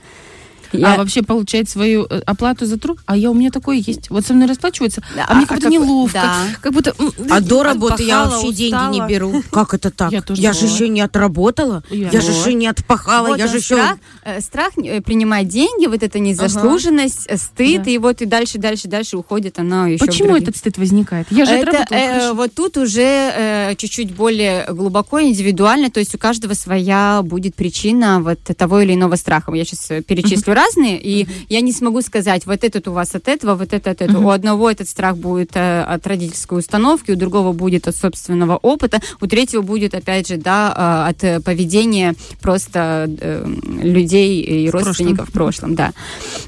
Я- 0.74 0.94
А 0.94 0.98
вообще 0.98 1.22
получать 1.24 1.70
свою 1.70 2.06
э, 2.10 2.22
оплату 2.26 2.66
за 2.66 2.78
труд, 2.80 3.00
а 3.06 3.18
я 3.18 3.30
у 3.32 3.34
меня 3.34 3.52
такое 3.52 3.78
есть. 3.78 4.10
Вот 4.10 4.26
со 4.26 4.34
мной 4.34 4.48
расплачиваются, 4.48 5.02
Да, 5.16 5.26
а 5.28 5.34
мне 5.36 5.44
а 5.46 5.48
как-то 5.48 5.64
как- 5.64 5.72
неловко, 5.72 6.14
да. 6.22 6.36
как 6.62 6.74
будто... 6.74 6.94
А 7.30 7.40
до 7.42 7.64
работы 7.64 8.04
я 8.04 8.26
вообще 8.26 8.52
деньги 8.54 8.74
не 8.74 8.90
устала. 8.92 9.08
беру. 9.10 9.44
Как 9.52 9.74
это 9.74 9.92
так? 9.92 10.12
Я 10.30 10.54
же 10.54 10.66
еще 10.66 10.88
не 10.90 11.02
отработала. 11.02 11.84
Я 11.90 12.10
Я, 12.10 12.22
же 12.22 12.32
еще 12.32 12.54
не 12.54 12.68
отпахала. 12.68 13.28
Вот 13.30 13.38
я 13.40 13.48
же 13.48 13.58
еще... 13.58 13.76
страх, 13.76 13.98
э, 14.24 14.42
страх 14.42 14.72
э, 14.78 15.02
принимать 15.02 15.48
деньги, 15.48 15.88
вот 15.88 16.04
эта 16.04 16.20
незаслуженность, 16.20 17.26
э, 17.28 17.38
стыд, 17.38 17.84
Да. 17.84 17.92
и 17.92 17.98
вот 17.98 18.22
и 18.22 18.26
дальше, 18.26 18.58
дальше, 18.58 18.88
дальше 18.88 19.18
уходит 19.18 19.60
она 19.60 19.88
еще. 19.88 20.06
Почему 20.06 20.36
этот 20.36 20.56
стыд 20.58 20.78
возникает? 20.78 21.28
Я 21.32 21.46
же 21.46 21.54
это, 21.54 21.72
отработала 21.84 21.98
э, 22.00 22.34
вот 22.34 22.54
тут 22.54 22.78
уже 22.78 23.02
э, 23.02 23.76
чуть-чуть 23.78 24.14
более 24.14 24.66
глубоко, 24.70 25.22
индивидуально, 25.22 25.90
то 25.90 26.00
есть 26.00 26.14
у 26.16 26.18
каждого 26.18 26.54
своя 26.54 27.22
будет 27.24 27.56
причина 27.56 28.20
вот 28.22 28.40
того 28.58 28.82
или 28.82 28.94
иного 28.94 29.16
страха. 29.16 29.54
Я 29.54 29.66
сейчас 29.66 29.88
перечислю 30.06 30.54
разные, 30.62 31.00
и 31.02 31.28
я 31.50 31.62
не 31.62 31.72
смогу 31.72 32.02
сказать, 32.02 32.46
вот 32.46 32.64
этот 32.64 32.88
у 32.88 32.92
вас 32.94 33.16
от 33.16 33.28
этого, 33.28 33.56
вот 33.56 33.74
это 33.74 33.92
от 33.92 34.02
этого. 34.02 34.18
Мгм. 34.18 34.26
У 34.26 34.30
одного 34.30 34.70
этот 34.70 34.88
страх 34.90 35.18
будет 35.18 35.52
э, 35.56 35.82
от 35.96 36.06
родительской 36.08 36.60
установки, 36.60 37.12
у 37.12 37.16
другого 37.16 37.52
будет 37.54 37.88
от 37.88 37.96
собственного 37.96 38.58
опыта, 38.58 39.00
у 39.22 39.28
третьего 39.28 39.62
будет, 39.62 39.94
опять 39.96 40.28
же, 40.28 40.38
да, 40.38 41.06
э, 41.06 41.10
от 41.10 41.24
э, 41.24 41.40
поведения 41.40 42.14
просто 42.42 43.10
э, 43.22 43.46
людей 43.84 44.42
и 44.42 44.68
В 44.68 44.72
прошлом. 44.72 44.88
родственников 44.88 45.30
в 45.30 45.32
прошлом, 45.32 45.76
да. 45.76 45.92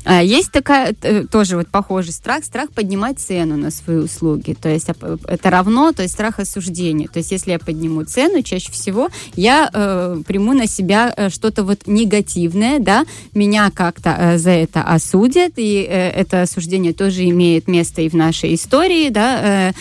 А, 0.05 0.21
Есть 0.23 0.51
такая 0.51 0.95
э, 1.01 1.25
тоже 1.31 1.57
вот 1.57 1.67
похожий 1.67 2.13
страх, 2.13 2.43
страх 2.45 2.69
поднимать 2.71 3.19
цену 3.19 3.57
на 3.57 3.71
свои 3.71 3.97
услуги. 3.97 4.55
То 4.59 4.69
есть 4.69 4.89
оп- 4.89 5.25
это 5.27 5.49
равно, 5.49 5.91
то 5.91 6.01
есть 6.03 6.13
страх 6.13 6.39
осуждения. 6.39 7.07
То 7.07 7.19
есть 7.19 7.31
если 7.31 7.51
я 7.51 7.59
подниму 7.59 8.03
цену, 8.05 8.41
чаще 8.43 8.71
всего 8.71 9.09
я 9.35 9.69
э, 9.73 10.21
приму 10.27 10.53
на 10.53 10.67
себя 10.67 11.13
э, 11.15 11.29
что-то 11.29 11.63
вот 11.63 11.87
негативное, 11.87 12.79
да, 12.79 13.05
меня 13.33 13.69
как-то 14.03 14.21
э, 14.21 14.37
за 14.37 14.51
это 14.51 14.81
осудят, 14.81 15.53
и 15.57 15.85
э, 15.89 16.09
это 16.09 16.43
осуждение 16.43 16.93
тоже 16.93 17.23
имеет 17.29 17.67
место 17.67 18.01
и 18.01 18.09
в 18.09 18.15
нашей 18.15 18.53
истории, 18.55 19.09
да, 19.09 19.69
э, 19.69 19.73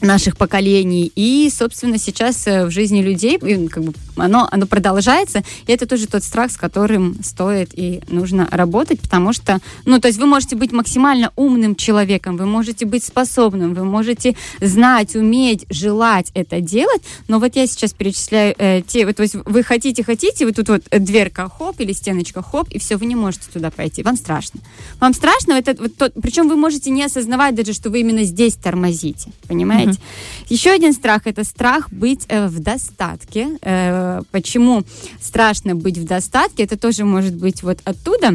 наших 0.00 0.36
поколений. 0.36 1.12
И, 1.14 1.50
собственно, 1.54 1.98
сейчас 1.98 2.46
э, 2.46 2.66
в 2.66 2.70
жизни 2.70 3.00
людей 3.00 3.38
как 3.38 3.82
бы, 3.82 3.92
оно, 4.16 4.48
оно 4.50 4.66
продолжается. 4.66 5.42
И 5.66 5.72
это 5.72 5.86
тоже 5.86 6.06
тот 6.06 6.22
страх, 6.22 6.50
с 6.52 6.56
которым 6.56 7.16
стоит 7.22 7.70
и 7.74 8.00
нужно 8.08 8.48
работать, 8.50 9.00
потому 9.00 9.32
что, 9.32 9.60
ну, 9.84 10.00
то 10.00 10.08
есть 10.08 10.18
вы 10.18 10.26
можете 10.26 10.56
быть 10.56 10.72
максимально 10.72 11.32
умным 11.36 11.74
человеком, 11.74 12.36
вы 12.36 12.46
можете 12.46 12.86
быть 12.86 13.04
способным, 13.04 13.74
вы 13.74 13.84
можете 13.84 14.36
знать, 14.60 15.16
уметь, 15.16 15.66
желать 15.70 16.30
это 16.34 16.60
делать, 16.60 17.02
но 17.26 17.38
вот 17.38 17.56
я 17.56 17.66
сейчас 17.66 17.92
перечисляю 17.92 18.54
э, 18.58 18.82
те, 18.86 19.06
вот, 19.06 19.16
то 19.16 19.22
есть 19.22 19.34
вы 19.44 19.62
хотите, 19.62 20.04
хотите, 20.04 20.46
вот 20.46 20.56
тут 20.56 20.68
вот 20.68 20.82
дверка 20.90 21.48
хоп 21.48 21.80
или 21.80 21.92
стеночка 21.92 22.42
хоп, 22.42 22.68
и 22.70 22.78
все, 22.78 22.96
вы 22.96 23.06
не 23.06 23.16
можете 23.16 23.44
туда 23.52 23.70
пойти, 23.70 24.02
вам 24.02 24.16
страшно. 24.16 24.60
Вам 25.00 25.14
страшно, 25.14 25.54
это, 25.54 25.74
вот, 25.80 25.96
тот, 25.96 26.12
причем 26.20 26.48
вы 26.48 26.56
можете 26.56 26.90
не 26.90 27.02
осознавать 27.04 27.54
даже, 27.54 27.72
что 27.72 27.90
вы 27.90 28.00
именно 28.00 28.24
здесь 28.24 28.54
тормозите, 28.54 29.30
понимаете? 29.48 29.87
Еще 30.48 30.70
один 30.70 30.92
страх 30.92 31.22
это 31.26 31.44
страх 31.44 31.90
быть 31.92 32.24
э, 32.28 32.46
в 32.46 32.60
достатке. 32.60 33.58
Э, 33.62 34.22
почему 34.30 34.84
страшно 35.20 35.74
быть 35.74 35.98
в 35.98 36.04
достатке? 36.04 36.64
Это 36.64 36.76
тоже 36.76 37.04
может 37.04 37.34
быть 37.34 37.62
вот 37.62 37.78
оттуда 37.84 38.34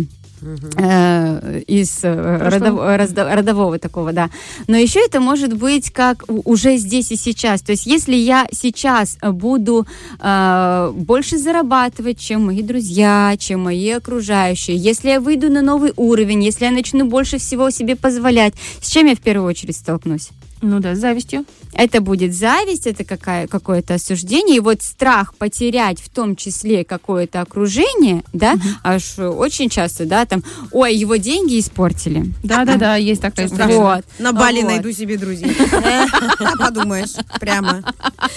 э, 0.77 1.61
из 1.67 2.03
э, 2.03 2.39
родов- 2.49 2.79
разда- 2.79 3.35
родового 3.35 3.79
такого, 3.79 4.11
да. 4.13 4.29
Но 4.67 4.77
еще 4.77 4.99
это 4.99 5.19
может 5.19 5.53
быть 5.53 5.91
как 5.91 6.23
уже 6.27 6.77
здесь 6.77 7.11
и 7.11 7.15
сейчас. 7.15 7.61
То 7.61 7.71
есть 7.71 7.85
если 7.85 8.15
я 8.15 8.47
сейчас 8.51 9.17
э, 9.21 9.31
буду 9.31 9.87
э, 10.19 10.91
больше 10.95 11.37
зарабатывать, 11.37 12.19
чем 12.19 12.45
мои 12.47 12.61
друзья, 12.61 13.35
чем 13.39 13.63
мои 13.63 13.89
окружающие, 13.91 14.75
если 14.75 15.09
я 15.09 15.19
выйду 15.19 15.49
на 15.49 15.61
новый 15.61 15.93
уровень, 15.95 16.43
если 16.43 16.65
я 16.65 16.71
начну 16.71 17.05
больше 17.05 17.37
всего 17.37 17.69
себе 17.69 17.95
позволять, 17.95 18.53
с 18.81 18.89
чем 18.89 19.07
я 19.07 19.15
в 19.15 19.21
первую 19.21 19.49
очередь 19.49 19.77
столкнусь? 19.77 20.29
Ну 20.63 20.79
да, 20.79 20.95
с 20.95 20.99
завистью. 20.99 21.43
Это 21.73 21.99
будет 21.99 22.33
зависть, 22.33 22.87
это 22.87 23.03
какая, 23.03 23.47
какое-то 23.47 23.95
осуждение. 23.95 24.57
И 24.57 24.59
вот 24.61 24.81
страх 24.81 25.35
потерять 25.35 25.99
в 25.99 26.09
том 26.09 26.37
числе 26.37 26.85
какое-то 26.85 27.41
окружение, 27.41 28.23
да, 28.31 28.55
аж 28.81 29.19
очень 29.19 29.67
часто, 29.69 30.05
да, 30.05 30.25
там, 30.25 30.41
ой, 30.71 30.95
его 30.95 31.17
деньги 31.17 31.59
испортили. 31.59 32.33
Да-да-да, 32.43 32.95
есть 32.95 33.21
такая 33.21 33.47
история. 33.47 33.75
Вот. 33.77 34.05
На 34.19 34.31
Бали 34.31 34.61
Вот. 34.61 34.67
найду 34.67 34.93
себе 34.93 35.17
друзей. 35.17 35.53
Подумаешь, 36.59 37.13
прямо. 37.41 37.83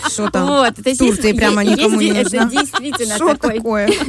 Что 0.09 0.29
там? 0.29 0.49
Вот, 0.49 0.75
Турции 0.99 1.33
прямо 1.33 1.63
никому 1.63 2.01
не 2.01 2.13
нужна. 2.13 2.39
Это 2.39 2.51
действительно 2.51 3.37
такое? 3.37 3.89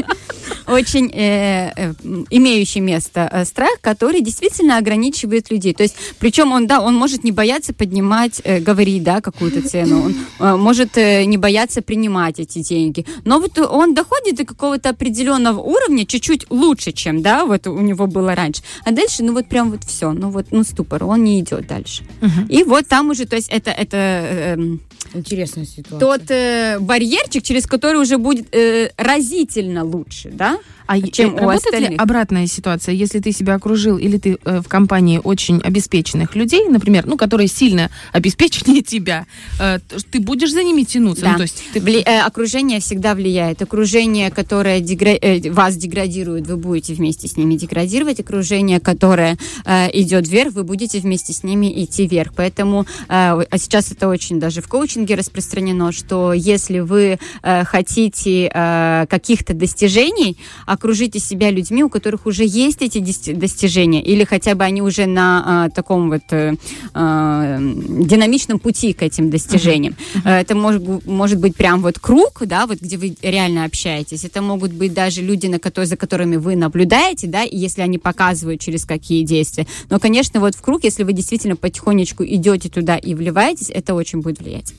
очень 0.68 1.10
э, 1.14 1.72
э, 1.76 1.94
имеющий 2.30 2.80
место 2.80 3.30
э, 3.32 3.46
страх, 3.46 3.80
который 3.82 4.22
действительно 4.22 4.78
ограничивает 4.78 5.52
людей. 5.52 5.74
То 5.74 5.84
есть, 5.84 5.96
причем 6.20 6.52
он, 6.52 6.68
да, 6.68 6.82
он 6.82 6.96
может 6.96 7.24
не 7.24 7.32
бояться 7.32 7.74
поднимать, 7.74 8.42
э, 8.44 8.60
говорить, 8.60 9.04
да, 9.04 9.22
какую-то 9.22 9.68
цену, 9.68 10.06
он 10.06 10.16
э, 10.40 10.56
может 10.56 10.98
э, 10.98 11.26
не 11.26 11.38
бояться 11.38 11.82
принимать 11.82 12.40
эти 12.40 12.60
деньги. 12.60 13.06
Но 13.26 13.40
вот 13.40 13.58
он 13.58 13.94
доходит 13.94 14.36
до 14.36 14.46
какого-то 14.46 14.90
определенного 14.90 15.60
уровня, 15.60 16.06
чуть-чуть 16.06 16.48
лучше, 16.50 16.92
чем, 16.92 17.22
да, 17.22 17.46
вот 17.46 17.68
у 17.68 17.80
него 17.80 18.08
было 18.08 18.36
раньше. 18.36 18.62
А 18.86 18.92
дальше, 18.92 19.24
ну 19.24 19.34
вот 19.34 19.48
прям 19.48 19.72
вот 19.72 19.84
все, 19.84 20.12
ну 20.12 20.30
вот, 20.30 20.48
ну 20.52 20.64
ступор, 20.64 21.04
он 21.04 21.24
не 21.24 21.40
идет 21.40 21.68
дальше. 21.68 22.04
И 22.50 22.64
вот 22.64 22.88
там 22.88 23.10
уже, 23.10 23.26
то 23.26 23.36
есть 23.36 23.50
это, 23.50 23.72
это 23.72 23.98
эм, 23.98 24.82
Интересная 25.14 25.66
ситуация. 25.66 26.00
тот 26.00 26.22
э, 26.32 26.80
барьерчик, 26.80 27.44
через 27.44 27.66
который 27.66 28.02
уже 28.02 28.18
будет 28.18 28.48
э, 28.54 28.90
разительно 28.98 29.84
лучше, 29.84 30.30
да? 30.32 30.58
А 30.86 31.02
чем 31.02 31.32
э, 31.32 31.34
у 31.34 31.50
работает 31.50 31.64
ли 31.74 31.78
остальных. 31.80 32.02
обратная 32.02 32.48
ситуация, 32.48 32.94
если 32.94 33.20
ты 33.20 33.32
себя 33.34 33.56
окружил 33.56 33.98
или 33.98 34.18
ты 34.18 34.38
э, 34.46 34.62
в 34.62 34.68
компании 34.70 35.20
очень 35.22 35.60
обеспеченных 35.62 36.34
людей, 36.36 36.66
например, 36.70 37.06
ну, 37.06 37.18
которые 37.18 37.48
сильно 37.48 37.90
обеспеченнее 38.14 38.82
тебя, 38.82 39.26
э, 39.60 39.80
ты 40.12 40.20
будешь 40.20 40.52
за 40.52 40.64
ними 40.64 40.84
тянуться? 40.84 41.24
Да. 41.24 41.32
Ну, 41.32 41.38
то 41.38 41.44
есть 41.44 41.62
ты... 41.74 41.80
Вли- 41.80 42.04
э, 42.06 42.22
окружение 42.22 42.80
всегда 42.80 43.16
влияет. 43.16 43.62
Окружение, 43.62 44.32
которое 44.32 44.80
дегра- 44.80 45.20
э, 45.20 45.52
вас 45.52 45.76
деградирует, 45.76 46.48
вы 46.48 46.56
будете 46.56 46.94
вместе 46.94 47.28
с 47.28 47.36
ними 47.36 47.56
деградировать. 47.56 48.20
Окружение, 48.22 48.80
которое 48.80 49.38
э, 49.66 49.90
идет 49.94 50.28
вверх, 50.28 50.54
вы 50.54 50.64
будете 50.64 51.00
вместе 51.00 51.34
с 51.34 51.44
ними 51.44 51.84
идти 51.84 52.08
вверх. 52.08 52.32
Поэтому, 52.34 52.84
э, 52.84 53.06
а 53.10 53.58
сейчас 53.58 53.92
это 53.92 54.08
очень 54.08 54.40
даже 54.40 54.62
в 54.62 54.68
коучинге 54.70 54.97
распространено, 55.06 55.92
что 55.92 56.34
если 56.34 56.80
вы 56.80 57.20
э, 57.44 57.64
хотите 57.64 58.50
э, 58.54 59.06
каких-то 59.10 59.54
достижений, 59.54 60.38
окружите 60.66 61.20
себя 61.20 61.52
людьми, 61.52 61.84
у 61.84 61.90
которых 61.90 62.26
уже 62.26 62.44
есть 62.46 62.82
эти 62.82 63.00
достижения, 63.34 64.04
или 64.04 64.24
хотя 64.24 64.56
бы 64.56 64.64
они 64.64 64.82
уже 64.82 65.06
на 65.06 65.68
э, 65.68 65.76
таком 65.76 66.10
вот 66.10 66.24
э, 66.32 66.56
э, 66.94 67.60
динамичном 67.60 68.60
пути 68.60 68.94
к 68.94 69.04
этим 69.04 69.30
достижениям. 69.30 69.96
Э, 70.24 70.40
Это 70.40 70.56
может, 70.56 71.06
может 71.06 71.40
быть 71.40 71.56
прям 71.56 71.82
вот 71.82 72.00
круг, 72.00 72.42
да, 72.46 72.66
вот 72.66 72.80
где 72.82 72.98
вы 72.98 73.16
реально 73.22 73.66
общаетесь. 73.66 74.24
Это 74.24 74.42
могут 74.42 74.72
быть 74.72 74.94
даже 74.94 75.22
люди, 75.22 75.48
на 75.48 75.60
которые, 75.60 75.88
за 75.88 75.98
которыми 75.98 76.38
вы 76.38 76.56
наблюдаете, 76.56 77.28
да, 77.28 77.44
и 77.44 77.58
если 77.58 77.82
они 77.82 77.98
показывают 77.98 78.62
через 78.62 78.86
какие 78.86 79.24
действия. 79.24 79.68
Но, 79.90 80.00
конечно, 80.00 80.40
вот 80.40 80.56
в 80.56 80.62
круг, 80.62 80.84
если 80.84 81.04
вы 81.04 81.14
действительно 81.14 81.56
потихонечку 81.56 82.24
идете 82.24 82.70
туда 82.70 82.98
и 82.98 83.14
вливаетесь, 83.14 83.70
это 83.70 83.94
очень 83.94 84.22
будет 84.22 84.40
влиять. 84.40 84.74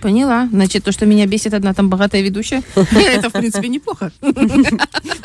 Поняла. 0.00 0.48
Значит, 0.50 0.82
то, 0.82 0.90
что 0.90 1.06
меня 1.06 1.26
бесит 1.26 1.54
одна 1.54 1.72
там 1.74 1.88
богатая 1.88 2.22
ведущая, 2.22 2.64
это, 2.74 3.30
в 3.30 3.32
принципе, 3.32 3.68
неплохо. 3.68 4.10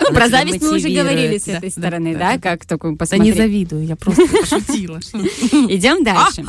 Ну, 0.10 0.14
про 0.14 0.30
зависть 0.30 0.62
мы 0.62 0.76
уже 0.76 0.88
говорили 0.88 1.38
с 1.38 1.48
этой 1.50 1.70
стороны, 1.70 2.16
да, 2.16 2.38
как 2.38 2.66
только 2.66 2.88
Да 2.88 2.92
не 2.92 2.98
посмотреть. 2.98 3.36
завидую, 3.36 3.86
я 3.86 3.96
просто 3.98 4.26
пошутила. 4.28 5.00
Идем 5.68 6.04
дальше. 6.04 6.46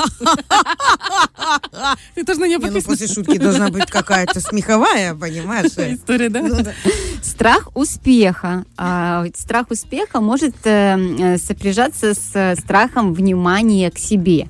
Ты 2.15 2.25
тоже 2.25 2.41
на 2.41 2.45
нее 2.45 2.59
Не, 2.59 2.67
ну, 2.67 2.73
подписана? 2.73 2.97
после 2.97 3.13
шутки 3.13 3.39
должна 3.39 3.71
быть 3.71 3.87
какая-то 3.87 4.41
смеховая, 4.41 5.15
понимаешь? 5.15 5.73
История, 5.77 6.29
да? 6.29 6.43
Ну 6.43 6.63
да. 6.63 6.73
Страх 7.23 7.71
успеха. 7.75 8.65
А, 8.77 9.25
страх 9.35 9.71
успеха 9.71 10.21
может 10.21 10.55
э, 10.65 10.97
э, 11.19 11.39
сопряжаться 11.39 12.15
с 12.15 12.31
э, 12.35 12.55
страхом 12.57 13.13
внимания 13.13 13.91
к 13.91 13.99
себе. 13.99 14.49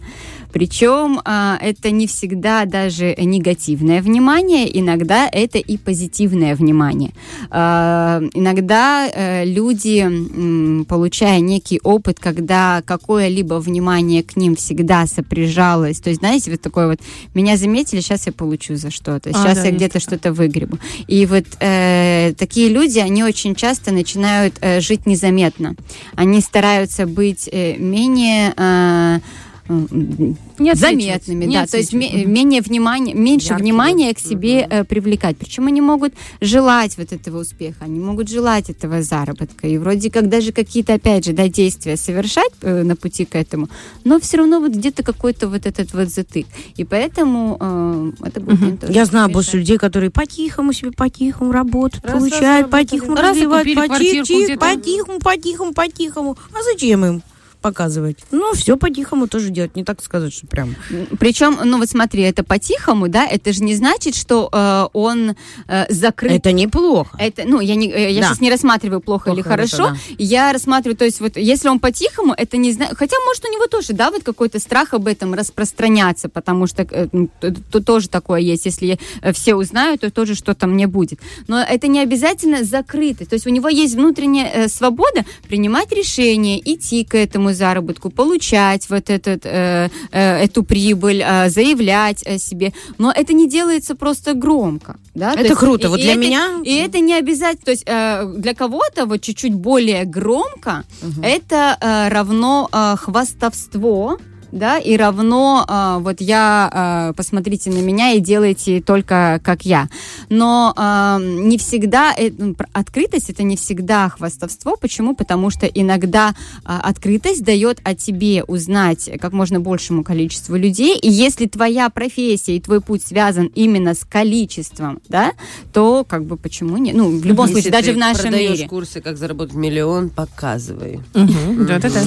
Причем 0.53 1.21
а, 1.25 1.59
это 1.61 1.91
не 1.91 2.07
всегда 2.07 2.65
даже 2.65 3.15
негативное 3.19 4.03
внимание, 4.03 4.79
иногда 4.79 5.29
это 5.31 5.59
и 5.59 5.77
позитивное 5.77 6.55
внимание. 6.55 7.13
А, 7.51 8.21
иногда 8.35 9.09
э, 9.09 9.45
люди, 9.45 10.85
получая 10.85 11.41
некий 11.41 11.81
опыт, 11.83 12.19
когда 12.19 12.83
какое-либо 12.85 13.55
внимание 13.55 14.23
к 14.23 14.37
ним 14.37 14.57
всегда 14.57 15.07
сопряжалось, 15.07 16.01
то 16.01 16.11
есть, 16.11 16.21
знаете, 16.21 16.51
вот 16.51 16.61
такое 16.61 16.89
вот, 16.89 17.01
меня 17.35 17.57
заметили, 17.57 18.01
сейчас 18.01 18.27
я 18.27 18.33
получу 18.33 18.77
за 18.77 18.91
что-то, 18.91 19.31
А, 19.31 19.33
сейчас 19.33 19.59
да, 19.59 19.65
я 19.65 19.71
где-то 19.73 20.01
что-то 20.01 20.33
выгребу. 20.33 20.79
И 21.07 21.27
вот 21.27 21.45
э, 21.61 22.33
такие 22.39 22.69
люди, 22.69 22.99
они 22.99 23.25
очень 23.25 23.55
часто 23.55 23.93
начинают 23.93 24.55
э, 24.61 24.81
жить 24.81 25.07
незаметно. 25.07 25.75
Они 26.15 26.41
стараются 26.41 27.07
быть 27.07 27.49
э, 27.51 27.77
менее 27.77 28.55
э, 28.57 29.21
Не 29.69 30.75
заметными, 30.75 31.45
не 31.45 31.55
да, 31.55 31.67
то 31.67 31.77
есть 31.77 31.93
ме- 31.93 32.25
менее 32.25 32.63
внимания, 32.63 33.15
меньше 33.15 33.49
Яркие, 33.49 33.65
внимания 33.65 34.15
к 34.15 34.19
себе 34.19 34.67
э, 34.69 34.85
привлекать. 34.85 35.37
Причем 35.37 35.67
они 35.67 35.81
могут 35.81 36.15
желать 36.41 36.97
вот 36.97 37.13
этого 37.13 37.41
успеха, 37.41 37.85
они 37.85 38.01
могут 38.01 38.29
желать 38.29 38.71
этого 38.71 39.03
заработка, 39.03 39.67
и 39.67 39.77
вроде 39.79 40.11
как 40.11 40.29
даже 40.29 40.53
какие-то, 40.53 40.95
опять 40.95 41.27
же, 41.27 41.33
да, 41.33 41.49
действия 41.49 41.97
совершать 41.97 42.51
э, 42.63 42.83
на 42.83 42.97
пути 42.97 43.25
к 43.25 43.35
этому, 43.35 43.69
но 44.05 44.19
все 44.21 44.39
равно 44.39 44.61
вот 44.61 44.73
где-то 44.73 45.03
какой-то 45.03 45.49
вот 45.49 45.67
этот 45.67 45.93
вот 45.93 46.09
затык. 46.09 46.47
И 46.77 46.85
поэтому 46.85 47.57
э, 47.61 48.13
это 48.25 48.41
будет 48.41 48.63
им 48.63 48.77
тоже 48.79 48.93
Я 48.93 49.05
знаю 49.05 49.29
больше 49.29 49.59
людей, 49.59 49.77
которые 49.77 50.11
по-тихому 50.11 50.73
себе, 50.73 50.93
по-тихому 50.93 51.53
работают, 51.53 52.05
Раз, 52.05 52.15
получают, 52.15 52.67
раз, 52.67 52.71
по-тихому 52.71 53.17
раз, 53.17 53.37
развивают, 53.37 53.75
по-тихому, 53.75 54.59
по-тихому, 54.59 55.21
по-тихому, 55.21 55.73
по-тихому. 55.75 56.39
А 56.53 56.63
зачем 56.63 57.05
им 57.05 57.23
показывать? 57.61 58.19
Ну, 58.31 58.53
все 58.55 58.77
по-тихому 58.77 59.27
тоже 59.29 59.51
делать, 59.51 59.77
не 59.77 59.85
так 59.85 60.03
сказать, 60.03 60.33
что 60.33 60.47
прям. 60.47 60.75
Причем, 61.19 61.59
ну 61.65 61.79
вот 61.79 61.89
смотри, 61.89 62.23
это 62.23 62.45
по-тихому, 62.45 63.09
да, 63.09 63.27
это 63.27 63.53
же 63.53 63.63
не 63.63 63.75
значит, 63.75 64.15
что 64.15 64.49
э, 64.53 64.87
он 64.93 65.35
э, 65.69 65.87
закрыт. 65.93 66.33
Это 66.33 66.53
неплохо. 66.53 67.17
Это, 67.19 67.43
ну, 67.47 67.61
я, 67.61 67.75
не, 67.75 67.89
э, 67.91 68.11
я 68.13 68.21
Да. 68.23 68.29
сейчас 68.29 68.41
не 68.41 68.51
рассматриваю 68.51 69.01
плохо, 69.01 69.31
или 69.31 69.43
Плохо 69.43 69.55
это, 69.61 69.69
хорошо. 69.77 69.91
да. 69.95 70.15
Я 70.19 70.53
рассматриваю, 70.53 70.97
то 70.97 71.05
есть 71.05 71.21
вот 71.21 71.37
если 71.37 71.69
он 71.69 71.81
по-тихому, 71.81 72.35
это 72.37 72.57
не 72.57 72.73
знаю. 72.73 72.95
Хотя, 72.97 73.17
может, 73.27 73.45
у 73.45 73.53
него 73.53 73.67
тоже, 73.67 73.93
да, 73.93 74.11
вот 74.11 74.23
какой-то 74.23 74.59
страх 74.61 74.95
об 74.95 75.07
этом 75.07 75.35
распространяться, 75.35 76.29
потому 76.29 76.67
что 76.67 76.83
э, 76.91 77.09
м, 77.13 77.29
т- 77.41 77.53
т- 77.53 77.81
тоже 77.81 78.09
такое 78.09 78.41
есть. 78.41 78.67
Если 78.67 78.99
э, 79.23 79.33
все 79.33 79.55
узнают, 79.55 80.01
то 80.03 80.11
тоже 80.11 80.35
что-то 80.35 80.67
мне 80.67 80.87
будет. 80.87 81.19
Но 81.49 81.61
это 81.61 81.89
не 81.89 82.01
обязательно 82.01 82.65
закрыто. 82.65 83.27
То 83.27 83.35
есть 83.35 83.47
у 83.47 83.51
него 83.51 83.69
есть 83.69 83.95
внутренняя 83.95 84.51
э, 84.55 84.69
свобода 84.69 85.25
принимать 85.49 85.93
решения, 85.93 86.59
идти 86.61 87.05
к 87.05 87.15
этому 87.15 87.48
заработку, 87.55 88.11
получать 88.11 88.89
вот 88.91 89.11
этот, 89.11 89.43
э, 89.45 89.89
э, 90.13 90.45
эту 90.45 90.63
прибыль, 90.63 91.23
э, 91.25 91.51
заявлять 91.51 92.27
о 92.27 92.39
себе. 92.39 92.73
Но 92.99 93.13
это 93.13 93.33
не 93.33 93.49
делается 93.49 93.95
просто 93.95 94.35
громко. 94.35 94.97
Да? 95.15 95.33
То 95.33 95.39
Это 95.41 95.49
есть 95.49 95.61
круто. 95.61 95.87
и- 95.87 95.91
Вот 95.91 95.99
и 95.99 96.03
для 96.03 96.13
это- 96.13 96.21
меня- 96.21 96.49
И 96.65 96.75
это 96.77 97.01
не 97.01 97.15
обязательно. 97.15 97.65
То 97.65 97.71
есть 97.73 97.85
э, 97.87 98.33
для 98.37 98.55
кого-то 98.55 99.07
вот 99.07 99.21
чуть-чуть 99.21 99.55
более 99.55 100.05
громко 100.05 100.85
это 101.23 101.77
э, 101.81 102.09
равно 102.09 102.69
э, 102.73 102.97
хвастовство 102.97 104.19
да, 104.53 104.79
и 104.79 104.97
равно 104.97 105.65
а, 105.67 105.99
вот 105.99 106.21
я, 106.21 106.71
а, 106.73 107.13
посмотрите 107.13 107.71
на 107.71 107.79
меня 107.79 108.13
и 108.13 108.21
делайте 108.21 108.81
только 108.81 109.41
как 109.45 109.65
я. 109.65 109.89
Но 110.29 110.73
а, 110.77 111.19
не 111.21 111.59
всегда, 111.59 112.15
э, 112.17 112.31
ну, 112.37 112.55
открытость 112.73 113.31
это 113.31 113.43
не 113.43 113.57
всегда 113.57 114.09
хвастовство. 114.09 114.77
Почему? 114.77 115.15
Потому 115.15 115.51
что 115.51 115.67
иногда 115.67 116.35
а, 116.65 116.81
открытость 116.81 117.45
дает 117.45 117.81
о 117.85 117.95
тебе 117.95 118.45
узнать 118.45 119.11
как 119.21 119.33
можно 119.33 119.61
большему 119.61 120.05
количеству 120.05 120.57
людей. 120.57 120.99
И 120.99 121.11
если 121.11 121.47
твоя 121.47 121.91
профессия 121.91 122.57
и 122.57 122.61
твой 122.61 122.81
путь 122.81 123.03
связан 123.03 123.51
именно 123.55 123.95
с 123.95 124.05
количеством, 124.05 125.01
да, 125.09 125.33
то 125.73 126.05
как 126.05 126.25
бы 126.25 126.37
почему 126.37 126.77
нет? 126.77 126.95
Ну, 126.95 127.19
в 127.19 127.25
любом 127.25 127.47
Если 127.47 127.61
случае, 127.61 127.73
даже 127.73 127.93
в 127.93 127.97
нашем 127.97 128.23
продаешь 128.23 128.59
мире. 128.59 128.69
курсы, 128.69 129.01
как 129.01 129.17
заработать 129.17 129.57
миллион, 129.57 130.11
показывай. 130.11 131.01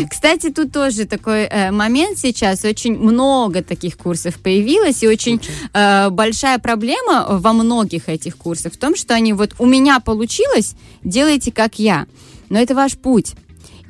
Кстати, 0.09 0.49
тут 0.51 0.71
тоже 0.71 1.05
такой 1.05 1.43
э, 1.43 1.71
момент 1.71 2.17
сейчас. 2.31 2.63
Очень 2.65 2.97
много 2.97 3.63
таких 3.63 3.97
курсов 3.97 4.35
появилось, 4.35 5.03
и 5.03 5.07
очень 5.07 5.39
э, 5.73 6.09
большая 6.09 6.59
проблема 6.59 7.27
во 7.29 7.53
многих 7.53 8.09
этих 8.09 8.37
курсах 8.37 8.73
в 8.73 8.77
том, 8.77 8.95
что 8.95 9.13
они 9.13 9.33
вот 9.33 9.51
у 9.59 9.65
меня 9.65 9.99
получилось, 9.99 10.75
делайте 11.03 11.51
как 11.51 11.79
я. 11.79 12.07
Но 12.49 12.59
это 12.59 12.75
ваш 12.75 12.97
путь. 12.97 13.33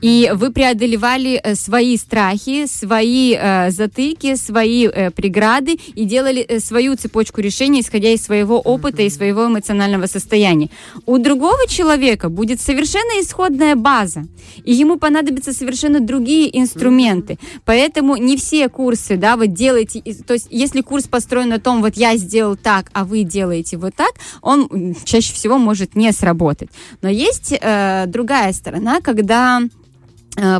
И 0.02 0.32
вы 0.34 0.52
преодолевали 0.52 1.40
э, 1.42 1.56
свои 1.56 1.96
страхи, 1.98 2.66
свои 2.66 3.36
э, 3.38 3.70
затыки, 3.70 4.36
свои 4.36 4.88
э, 4.88 5.12
преграды 5.12 5.80
и 5.96 6.06
делали 6.06 6.60
свою 6.60 6.96
цепочку 6.96 7.42
решений, 7.42 7.82
исходя 7.82 8.10
из 8.10 8.24
своего 8.24 8.60
опыта 8.60 9.04
и 9.04 9.10
своего 9.10 9.46
эмоционального 9.48 10.08
состояния. 10.08 10.70
У 11.06 11.18
другого 11.20 11.68
человека 11.68 12.30
будет 12.30 12.60
совершенно 12.60 13.22
исходная 13.22 13.76
база, 13.76 14.26
и 14.64 14.74
ему 14.74 14.98
понадобятся 14.98 15.54
совершенно 15.54 16.00
другие 16.00 16.60
инструменты. 16.60 17.38
Поэтому 17.66 18.18
не 18.18 18.38
все 18.38 18.70
курсы, 18.70 19.18
да, 19.18 19.38
вот 19.38 19.54
делайте, 19.54 20.02
то 20.26 20.34
есть 20.34 20.48
если 20.50 20.82
курс 20.82 21.08
построен 21.08 21.50
на 21.50 21.60
том, 21.60 21.82
вот 21.82 21.96
я 21.96 22.18
сделал 22.18 22.56
так, 22.56 22.90
а 22.94 23.06
вы 23.06 23.24
делаете 23.24 23.78
вот 23.78 23.94
так, 23.96 24.14
он 24.42 24.96
чаще 25.04 25.34
всего 25.34 25.58
может 25.60 25.96
не 25.96 26.12
сработать. 26.12 26.70
Но 27.02 27.10
есть 27.10 27.54
э, 27.60 28.06
другая 28.08 28.52
сторона, 28.54 29.02
когда 29.02 29.62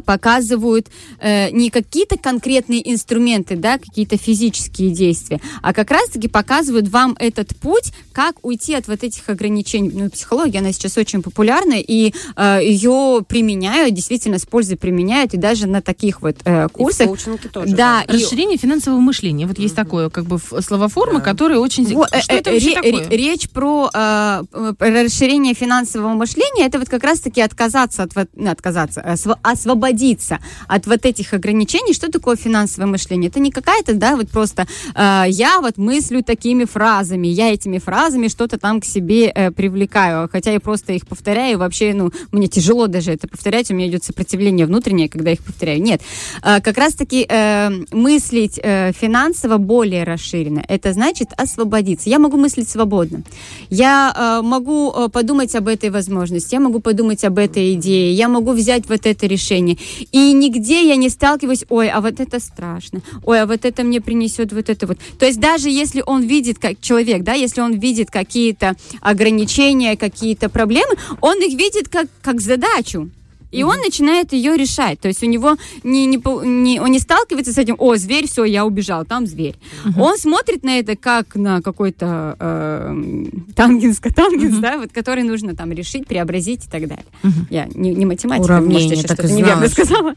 показывают 0.06 0.88
э, 1.20 1.50
не 1.52 1.70
какие-то 1.70 2.18
конкретные 2.18 2.92
инструменты, 2.92 3.56
да, 3.56 3.78
какие-то 3.78 4.18
физические 4.18 4.92
действия, 4.92 5.40
а 5.62 5.74
как 5.74 5.92
раз-таки 5.92 6.28
показывают 6.28 6.90
вам 6.90 7.16
этот 7.20 7.56
путь, 7.58 7.94
как 8.12 8.36
уйти 8.46 8.74
от 8.76 8.88
вот 8.88 9.04
этих 9.04 9.28
ограничений. 9.30 9.92
Ну, 9.94 10.10
психология, 10.10 10.60
она 10.60 10.72
сейчас 10.74 10.98
очень 10.98 11.22
популярна, 11.22 11.76
и 11.80 12.14
э, 12.36 12.60
ее 12.64 13.24
применяют, 13.28 13.94
действительно 13.96 14.40
с 14.40 14.46
пользой 14.46 14.78
применяют, 14.78 15.34
и 15.34 15.38
даже 15.38 15.68
на 15.68 15.82
таких 15.82 16.22
вот 16.22 16.38
э, 16.44 16.66
И 16.66 16.70
курсах. 16.74 17.08
коучинге 17.08 17.50
тоже. 17.50 17.76
Да, 17.76 18.02
и 18.04 18.12
Расширение 18.14 18.58
финансового 18.58 19.00
мышления. 19.00 19.48
Вот 19.48 19.58
есть 19.60 19.76
такое, 19.76 20.10
как 20.10 20.26
бы, 20.26 20.38
словоформа, 20.62 21.20
Да. 21.20 21.26
которая 21.26 21.60
очень... 21.60 21.86
Во- 21.96 22.08
э, 22.12 22.22
Что 22.22 22.34
э, 22.34 22.38
это 22.40 22.52
вообще 22.52 22.70
ре- 22.70 22.76
такое? 22.76 23.10
ре- 23.10 23.18
Речь 23.18 23.50
про 23.50 23.90
э, 23.94 24.44
э, 24.54 25.04
расширение 25.04 25.54
финансового 25.54 26.14
мышления, 26.14 26.66
это 26.66 26.80
вот 26.80 26.90
как 26.90 27.04
раз-таки 27.04 27.40
отказаться 27.42 28.04
от, 28.04 28.16
вот- 28.16 28.30
ну, 28.36 28.52
отказаться, 28.52 29.02
э, 29.02 29.16
освободиться 29.62 30.40
от 30.68 30.88
вот 30.88 31.06
этих 31.06 31.34
ограничений. 31.34 31.94
Что 31.94 32.12
такое 32.12 32.36
финансовое 32.36 32.88
мышление? 32.88 33.30
Это 33.30 33.40
не 33.40 33.52
какая-то, 33.52 33.94
да, 33.94 34.16
вот 34.16 34.30
просто 34.30 34.68
э, 34.96 35.24
я 35.30 35.60
вот 35.62 35.78
мыслю 35.78 36.24
такими 36.24 36.66
фразами, 36.66 37.28
я 37.28 37.54
этими 37.54 37.78
фразами 37.78 38.28
что-то 38.28 38.58
там 38.58 38.82
к 38.82 38.86
себе 38.86 39.28
э, 39.28 39.52
привлекаю, 39.52 40.30
хотя 40.32 40.52
я 40.52 40.60
просто 40.60 40.94
их 40.94 41.08
повторяю, 41.08 41.60
вообще, 41.60 41.94
ну, 41.94 42.12
мне 42.32 42.48
тяжело 42.48 42.88
даже 42.88 43.12
это 43.12 43.28
повторять, 43.28 43.72
у 43.72 43.76
меня 43.76 43.88
идет 43.88 44.04
сопротивление 44.04 44.66
внутреннее, 44.66 45.10
когда 45.10 45.30
я 45.30 45.36
их 45.36 45.44
повторяю. 45.44 45.82
Нет, 45.82 46.02
Э, 46.44 46.62
как 46.62 46.78
раз-таки 46.78 47.26
э, 47.28 47.70
мыслить 47.92 48.60
э, 48.62 48.92
финансово 48.94 49.58
более 49.58 50.04
расширенно, 50.04 50.64
это 50.68 50.94
значит 50.94 51.30
освободиться. 51.38 52.10
Я 52.10 52.20
могу 52.20 52.38
мыслить 52.38 52.70
свободно. 52.70 53.24
Я 53.70 54.14
э, 54.16 54.46
могу 54.46 54.92
э, 54.92 55.10
подумать 55.10 55.56
об 55.56 55.68
этой 55.68 55.90
возможности, 55.90 56.56
я 56.56 56.60
могу 56.60 56.80
подумать 56.80 57.24
об 57.24 57.38
этой 57.38 57.74
идее, 57.74 58.14
я 58.14 58.28
могу 58.28 58.52
взять 58.52 58.90
вот 58.90 59.06
это 59.06 59.28
решение. 59.28 59.51
И 59.60 60.34
нигде 60.34 60.88
я 60.88 60.96
не 60.96 61.10
сталкиваюсь, 61.10 61.66
ой, 61.70 61.90
а 61.90 62.02
вот 62.02 62.20
это 62.20 62.40
страшно, 62.40 63.02
ой, 63.24 63.42
а 63.42 63.46
вот 63.46 63.66
это 63.66 63.84
мне 63.84 64.02
принесет 64.02 64.54
вот 64.54 64.70
это 64.70 64.88
вот. 64.88 64.98
То 65.20 65.26
есть 65.26 65.40
даже 65.40 65.70
если 65.70 66.04
он 66.06 66.24
видит, 66.24 66.60
как 66.60 66.80
человек, 66.82 67.24
да, 67.24 67.34
если 67.34 67.62
он 67.62 67.80
видит 67.80 68.12
какие-то 68.12 68.76
ограничения, 69.02 69.98
какие-то 69.98 70.50
проблемы, 70.50 70.96
он 71.22 71.42
их 71.42 71.58
видит 71.58 71.90
как, 71.90 72.08
как 72.22 72.42
задачу. 72.42 73.10
И 73.52 73.64
он 73.64 73.78
начинает 73.80 74.34
ее 74.34 74.56
решать. 74.58 75.00
То 75.00 75.08
есть 75.08 75.24
у 75.24 75.28
него 75.28 75.58
не, 75.84 76.06
не, 76.06 76.18
не- 76.18 76.80
он 76.80 76.92
не 76.92 77.00
сталкивается 77.00 77.54
с 77.54 77.58
этим, 77.58 77.76
о, 77.78 77.96
зверь, 77.96 78.28
все, 78.28 78.44
я 78.44 78.66
убежал, 78.66 79.06
там 79.06 79.26
зверь. 79.28 79.56
Он 79.98 80.18
смотрит 80.18 80.64
на 80.64 80.80
это 80.80 80.96
как 80.96 81.36
на 81.36 81.62
какой-то 81.62 82.36
э, 82.40 83.26
тангенс, 83.56 84.00
тангенс, 84.16 84.58
да, 84.58 84.78
вот, 84.78 84.92
который 84.92 85.24
нужно 85.24 85.56
там 85.56 85.72
решить, 85.72 86.08
преобразить 86.08 86.66
и 86.66 86.70
так 86.70 86.88
далее. 86.88 87.06
Я 87.50 87.68
не, 87.74 87.94
не 87.94 88.06
математик, 88.06 88.46
Уравнение, 88.46 88.74
может, 88.74 88.90
я 88.92 88.96
сейчас 88.98 89.12
что-то 89.12 89.34
неверно 89.34 89.68
сказала. 89.70 90.14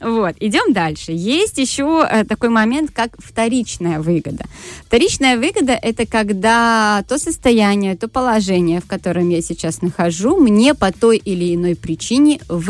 Вот, 0.00 0.34
идем 0.40 0.72
дальше. 0.72 1.12
Есть 1.12 1.58
еще 1.58 2.06
э, 2.10 2.24
такой 2.24 2.48
момент, 2.48 2.90
как 2.90 3.10
вторичная 3.18 4.00
выгода. 4.00 4.44
Вторичная 4.86 5.36
выгода– 5.36 5.72
это 5.82 6.06
когда 6.06 7.04
то 7.06 7.18
состояние, 7.18 7.96
то 7.96 8.08
положение, 8.08 8.80
в 8.80 8.86
котором 8.86 9.28
я 9.28 9.42
сейчас 9.42 9.82
нахожу, 9.82 10.40
мне 10.40 10.74
по 10.74 10.90
той 10.90 11.18
или 11.18 11.54
иной 11.54 11.76
причине 11.76 12.40
выгодно. 12.48 12.69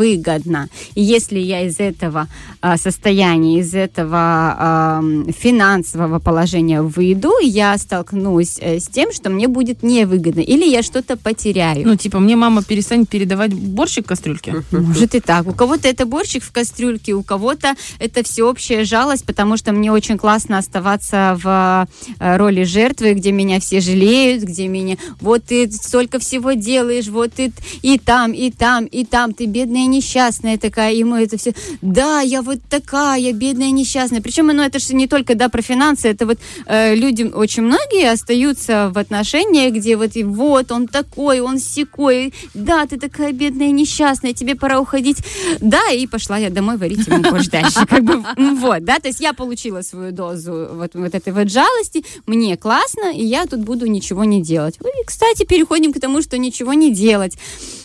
И 0.95 1.01
если 1.01 1.39
я 1.39 1.61
из 1.61 1.79
этого 1.79 2.27
а, 2.61 2.77
состояния, 2.77 3.59
из 3.59 3.73
этого 3.73 4.55
ам, 4.57 5.25
финансового 5.31 6.19
положения 6.19 6.81
выйду, 6.81 7.31
я 7.41 7.77
столкнусь 7.77 8.57
э, 8.59 8.79
с 8.79 8.87
тем, 8.87 9.11
что 9.11 9.29
мне 9.29 9.47
будет 9.47 9.83
невыгодно, 9.83 10.41
или 10.41 10.65
я 10.65 10.83
что-то 10.83 11.17
потеряю. 11.17 11.87
Ну, 11.87 11.95
типа, 11.95 12.19
мне 12.19 12.35
мама 12.35 12.63
перестанет 12.63 13.09
передавать 13.09 13.53
борщик 13.53 14.05
в 14.05 14.07
кастрюльке. 14.07 14.63
Может 14.71 15.15
и 15.15 15.19
так. 15.19 15.47
У 15.47 15.53
кого-то 15.53 15.87
это 15.87 16.05
борщик 16.05 16.43
в 16.43 16.51
кастрюльке, 16.51 17.13
у 17.13 17.23
кого-то 17.23 17.75
это 17.99 18.23
всеобщая 18.23 18.85
жалость, 18.85 19.25
потому 19.25 19.57
что 19.57 19.71
мне 19.71 19.91
очень 19.91 20.17
классно 20.17 20.57
оставаться 20.57 21.37
в 21.41 21.87
э, 22.19 22.37
роли 22.37 22.63
жертвы, 22.63 23.13
где 23.13 23.31
меня 23.31 23.59
все 23.59 23.81
жалеют, 23.81 24.43
где 24.43 24.67
меня 24.67 24.97
вот 25.19 25.45
ты 25.45 25.71
столько 25.71 26.19
всего 26.19 26.53
делаешь, 26.53 27.07
вот 27.07 27.33
ты 27.33 27.51
и 27.81 27.97
там, 27.99 28.31
и 28.31 28.51
там, 28.51 28.85
и 28.85 29.05
там, 29.05 29.33
ты 29.33 29.45
бедная 29.45 29.85
несчастная 29.91 30.57
такая, 30.57 30.93
ему 30.93 31.15
это 31.15 31.37
все, 31.37 31.53
да, 31.81 32.21
я 32.21 32.41
вот 32.41 32.59
такая 32.69 33.33
бедная 33.33 33.71
несчастная. 33.71 34.21
Причем, 34.21 34.47
ну, 34.47 34.63
это 34.63 34.79
же 34.79 34.95
не 34.95 35.07
только, 35.07 35.35
да, 35.35 35.49
про 35.49 35.61
финансы, 35.61 36.07
это 36.07 36.25
вот 36.25 36.39
э, 36.65 36.95
люди, 36.95 37.23
очень 37.23 37.63
многие 37.63 38.09
остаются 38.11 38.91
в 38.93 38.97
отношениях, 38.97 39.73
где 39.73 39.95
вот 39.95 40.15
и 40.15 40.23
вот 40.23 40.71
он 40.71 40.87
такой, 40.87 41.39
он 41.39 41.59
секой, 41.59 42.33
да, 42.53 42.85
ты 42.85 42.97
такая 42.97 43.31
бедная 43.31 43.71
несчастная, 43.71 44.33
тебе 44.33 44.55
пора 44.55 44.79
уходить, 44.79 45.17
да, 45.59 45.91
и 45.91 46.07
пошла 46.07 46.37
я 46.37 46.49
домой 46.49 46.77
варить 46.77 47.07
ему 47.07 47.21
дальше, 47.51 47.85
как 47.87 48.03
бы, 48.03 48.23
вот, 48.37 48.83
да, 48.83 48.99
то 48.99 49.07
есть 49.07 49.19
я 49.19 49.33
получила 49.33 49.81
свою 49.81 50.11
дозу 50.11 50.69
вот, 50.73 50.91
вот 50.93 51.15
этой 51.15 51.33
вот 51.33 51.49
жалости, 51.49 52.03
мне 52.25 52.57
классно, 52.57 53.11
и 53.13 53.23
я 53.23 53.45
тут 53.45 53.59
буду 53.59 53.85
ничего 53.87 54.23
не 54.23 54.41
делать. 54.41 54.77
Ну 54.81 54.89
И, 54.89 55.05
кстати, 55.05 55.45
переходим 55.45 55.93
к 55.93 55.99
тому, 55.99 56.21
что 56.21 56.37
ничего 56.37 56.73
не 56.73 56.93
делать. 56.93 57.37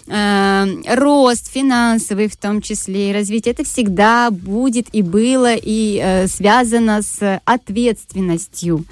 Э, 0.09 0.67
рост 0.95 1.51
финансовый 1.97 2.29
в 2.29 2.37
том 2.37 2.61
числе, 2.61 3.11
и 3.11 3.13
развитие, 3.13 3.53
это 3.53 3.65
всегда 3.65 4.31
будет 4.31 4.87
и 4.93 5.03
было, 5.03 5.55
и 5.55 6.01
э, 6.03 6.27
связано 6.29 7.03
с 7.03 7.41
ответственностью. 7.45 8.85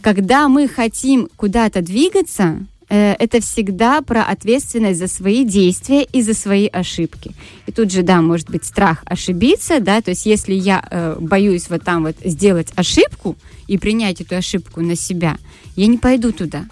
Когда 0.00 0.48
мы 0.48 0.68
хотим 0.68 1.28
куда-то 1.36 1.82
двигаться, 1.82 2.58
э, 2.88 3.14
это 3.18 3.40
всегда 3.40 4.00
про 4.02 4.24
ответственность 4.24 4.98
за 4.98 5.06
свои 5.06 5.44
действия 5.44 6.02
и 6.02 6.22
за 6.22 6.34
свои 6.34 6.66
ошибки. 6.66 7.32
И 7.66 7.72
тут 7.72 7.92
же, 7.92 8.02
да, 8.02 8.20
может 8.20 8.50
быть 8.50 8.64
страх 8.64 9.02
ошибиться, 9.06 9.80
да, 9.80 10.00
то 10.00 10.10
есть 10.10 10.26
если 10.26 10.54
я 10.54 10.82
э, 10.90 11.16
боюсь 11.20 11.70
вот 11.70 11.84
там 11.84 12.04
вот 12.04 12.16
сделать 12.24 12.68
ошибку 12.76 13.36
и 13.68 13.78
принять 13.78 14.20
эту 14.20 14.36
ошибку 14.36 14.80
на 14.80 14.96
себя, 14.96 15.36
я 15.76 15.86
не 15.86 15.98
пойду 15.98 16.32
туда. 16.32 16.64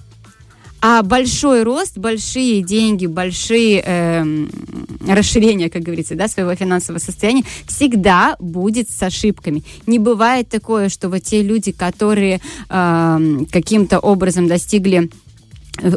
А 0.80 1.02
большой 1.02 1.64
рост, 1.64 1.98
большие 1.98 2.62
деньги, 2.62 3.06
большие 3.06 3.82
эм, 3.84 4.50
расширения, 5.08 5.70
как 5.70 5.82
говорится, 5.82 6.14
да, 6.14 6.28
своего 6.28 6.54
финансового 6.54 7.00
состояния 7.00 7.42
всегда 7.66 8.36
будет 8.38 8.88
с 8.90 9.02
ошибками. 9.02 9.64
Не 9.86 9.98
бывает 9.98 10.48
такое, 10.48 10.88
что 10.88 11.08
вот 11.08 11.22
те 11.22 11.42
люди, 11.42 11.72
которые 11.72 12.40
эм, 12.68 13.46
каким-то 13.46 13.98
образом 13.98 14.46
достигли 14.46 15.10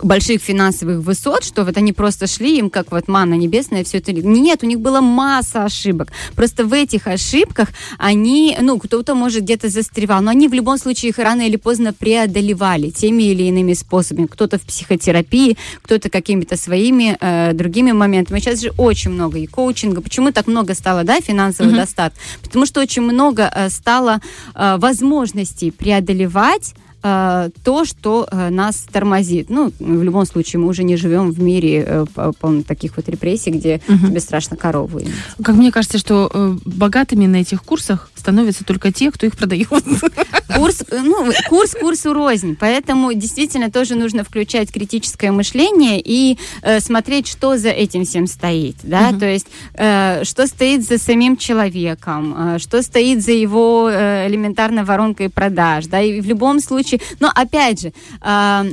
больших 0.03 0.41
финансовых 0.41 0.99
высот, 0.99 1.43
что 1.43 1.63
вот 1.63 1.77
они 1.77 1.93
просто 1.93 2.27
шли 2.27 2.57
им 2.57 2.69
как 2.69 2.91
вот 2.91 3.07
манна 3.07 3.33
небесная, 3.35 3.83
все 3.83 3.97
это. 3.97 4.13
Нет, 4.13 4.63
у 4.63 4.67
них 4.67 4.79
была 4.79 5.01
масса 5.01 5.65
ошибок. 5.65 6.11
Просто 6.35 6.65
в 6.65 6.73
этих 6.73 7.07
ошибках 7.07 7.69
они, 7.97 8.57
ну, 8.61 8.77
кто-то, 8.79 9.15
может, 9.15 9.43
где-то 9.43 9.69
застревал, 9.69 10.21
но 10.21 10.31
они 10.31 10.47
в 10.47 10.53
любом 10.53 10.77
случае 10.77 11.09
их 11.09 11.17
рано 11.17 11.47
или 11.47 11.55
поздно 11.55 11.93
преодолевали 11.93 12.89
теми 12.89 13.23
или 13.23 13.43
иными 13.43 13.73
способами. 13.73 14.27
Кто-то 14.27 14.57
в 14.57 14.61
психотерапии, 14.61 15.57
кто-то 15.81 16.09
какими-то 16.09 16.57
своими 16.57 17.17
э, 17.19 17.53
другими 17.53 17.91
моментами. 17.91 18.39
Сейчас 18.39 18.61
же 18.61 18.71
очень 18.77 19.11
много 19.11 19.39
и 19.39 19.47
коучинга. 19.47 20.01
Почему 20.01 20.31
так 20.31 20.47
много 20.47 20.73
стало, 20.73 21.03
да, 21.03 21.19
финансового 21.21 21.71
Мгм. 21.71 21.79
достатка? 21.81 22.19
Потому 22.43 22.65
что 22.65 22.81
очень 22.81 23.01
много 23.01 23.51
э, 23.53 23.69
стало 23.69 24.21
э, 24.55 24.77
возможностей 24.77 25.71
преодолевать 25.71 26.73
э, 27.03 27.49
то, 27.63 27.85
что 27.85 28.27
э, 28.31 28.49
нас 28.49 28.85
тормозит. 28.91 29.49
Ну, 29.49 29.71
в 29.79 30.03
любом 30.03 30.25
случае, 30.25 30.59
мы 30.59 30.67
уже 30.67 30.83
не 30.83 30.97
живем 30.97 31.31
в 31.31 31.41
мире 31.41 31.83
э, 31.87 32.31
полном 32.39 32.63
таких 32.63 32.95
вот 32.97 33.09
репрессий, 33.09 33.51
где 33.51 33.81
Мгм. 33.87 34.09
тебе 34.09 34.19
страшно 34.19 34.57
корову 34.57 34.99
иметь. 34.99 35.11
Как 35.43 35.55
мне 35.55 35.71
кажется, 35.71 35.97
что 35.97 36.29
э, 36.33 36.57
богатыми 36.65 37.25
на 37.27 37.37
этих 37.37 37.63
курсах 37.63 38.10
становятся 38.21 38.63
только 38.63 38.91
те, 38.91 39.11
кто 39.11 39.25
их 39.25 39.35
продает. 39.35 39.67
Курс, 40.55 40.83
э, 40.89 40.99
ну, 41.03 41.31
курс 41.49 41.75
курсу 41.79 42.13
рознь, 42.13 42.55
поэтому 42.59 43.13
действительно 43.13 43.71
тоже 43.71 43.95
нужно 43.95 44.23
включать 44.23 44.71
критическое 44.71 45.31
мышление 45.31 45.99
и 46.03 46.37
э, 46.61 46.79
смотреть, 46.79 47.27
что 47.27 47.57
за 47.57 47.69
этим 47.69 48.05
всем 48.05 48.27
стоит, 48.27 48.75
да, 48.83 49.09
Мгм. 49.09 49.19
то 49.19 49.25
есть 49.25 49.47
э, 49.73 50.23
что 50.23 50.45
стоит 50.47 50.83
за 50.83 50.97
самим 50.97 51.35
человеком, 51.37 52.35
э, 52.55 52.59
что 52.59 52.81
стоит 52.83 53.23
за 53.23 53.31
его 53.31 53.89
э, 53.89 54.27
элементарной 54.27 54.83
воронкой 54.83 55.29
продаж, 55.29 55.87
да, 55.87 56.01
и 56.01 56.21
в 56.21 56.27
любом 56.27 56.59
случае, 56.59 56.99
но 57.19 57.31
опять 57.33 57.81
же, 57.81 57.93
а, 58.21 58.65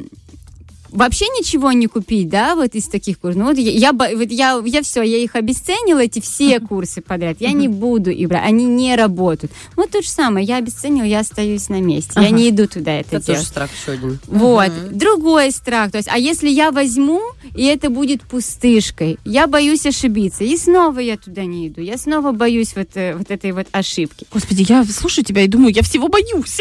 вообще 0.91 1.25
ничего 1.39 1.73
не 1.73 1.87
купить, 1.87 2.29
да, 2.29 2.55
вот 2.55 2.75
из 2.75 2.89
таких 2.89 3.19
курсов. 3.19 3.39
Ну, 3.41 3.45
вот 3.47 3.59
я, 3.59 3.71
я, 3.71 3.93
вот 3.93 4.31
я, 4.31 4.61
я 4.65 4.83
все, 4.83 5.03
я 5.03 5.19
их 5.19 5.37
обесценила, 5.37 6.01
эти 6.01 6.21
все 6.21 6.61
курсы 6.61 7.01
подряд. 7.01 7.37
Я 7.41 7.53
не 7.53 7.69
буду 7.69 8.11
их 8.11 8.29
брать, 8.29 8.45
они 8.45 8.65
не 8.65 8.97
работают. 8.97 9.53
Вот 9.77 9.91
то 9.91 10.03
же 10.03 10.09
самое, 10.09 10.47
я 10.47 10.57
обесценила, 10.57 11.05
я 11.05 11.21
остаюсь 11.21 11.69
на 11.69 11.81
месте. 11.81 12.13
Я 12.17 12.23
Ага. 12.29 12.31
не 12.31 12.51
иду 12.51 12.67
туда 12.67 12.93
это, 12.93 13.17
Это 13.17 13.27
тоже 13.27 13.39
делать. 13.39 13.49
страх 13.49 13.71
еще 13.73 13.93
один. 13.93 14.19
Вот. 14.27 14.71
Другой 14.97 15.51
страх. 15.51 15.91
То 15.93 15.99
есть, 15.99 16.09
а 16.11 16.19
если 16.19 16.49
я 16.49 16.71
возьму, 16.71 17.21
и 17.55 17.65
это 17.65 17.91
будет 17.91 18.23
пустышкой, 18.23 19.19
я 19.25 19.47
боюсь 19.47 19.87
ошибиться. 19.87 20.45
И 20.45 20.57
снова 20.57 20.99
я 21.01 21.17
туда 21.17 21.45
не 21.45 21.69
иду. 21.69 21.81
Я 21.81 21.99
снова 21.99 22.33
боюсь 22.33 22.75
вот, 22.77 22.89
э, 22.95 23.15
вот 23.17 23.31
этой 23.31 23.53
вот 23.53 23.67
ошибки. 23.73 24.27
Господи, 24.33 24.65
я 24.69 24.85
слушаю 24.85 25.25
тебя 25.25 25.43
и 25.43 25.49
думаю, 25.49 25.73
я 25.75 25.83
всего 25.83 26.09
боюсь. 26.09 26.61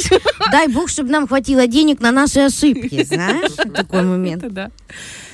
Дай 0.51 0.67
бог, 0.67 0.89
чтобы 0.89 1.09
нам 1.09 1.27
хватило 1.27 1.67
денег 1.67 1.99
на 2.01 2.11
наши 2.11 2.39
ошибки, 2.39 3.03
знаешь? 3.03 3.51
Такой 3.73 4.03
момент. 4.17 4.43
Это 4.43 4.53
да. 4.53 4.71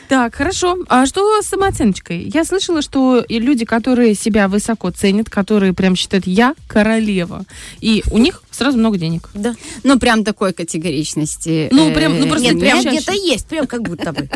Так, 0.09 0.35
хорошо. 0.35 0.77
А 0.89 1.05
что 1.05 1.41
с 1.41 1.47
самооценочкой? 1.47 2.29
Я 2.33 2.43
слышала, 2.43 2.81
что 2.81 3.23
люди, 3.29 3.65
которые 3.65 4.15
себя 4.15 4.47
высоко 4.47 4.91
ценят, 4.91 5.29
которые 5.29 5.73
прям 5.73 5.95
считают, 5.95 6.27
я 6.27 6.53
королева, 6.67 7.45
и 7.79 8.03
у 8.11 8.17
них 8.17 8.43
сразу 8.51 8.77
много 8.77 8.97
денег. 8.97 9.29
Да. 9.33 9.55
Ну, 9.83 9.97
прям 9.97 10.23
такой 10.23 10.53
категоричности. 10.53 11.69
Ну, 11.71 11.91
прям, 11.93 12.19
ну, 12.19 12.25
э, 12.25 12.29
просто 12.29 12.53
Нет, 12.53 12.59
прям 12.59 12.79
где-то 12.81 13.13
есть, 13.13 13.47
прям 13.47 13.65
как 13.65 13.81
будто 13.81 14.11
бы. 14.13 14.29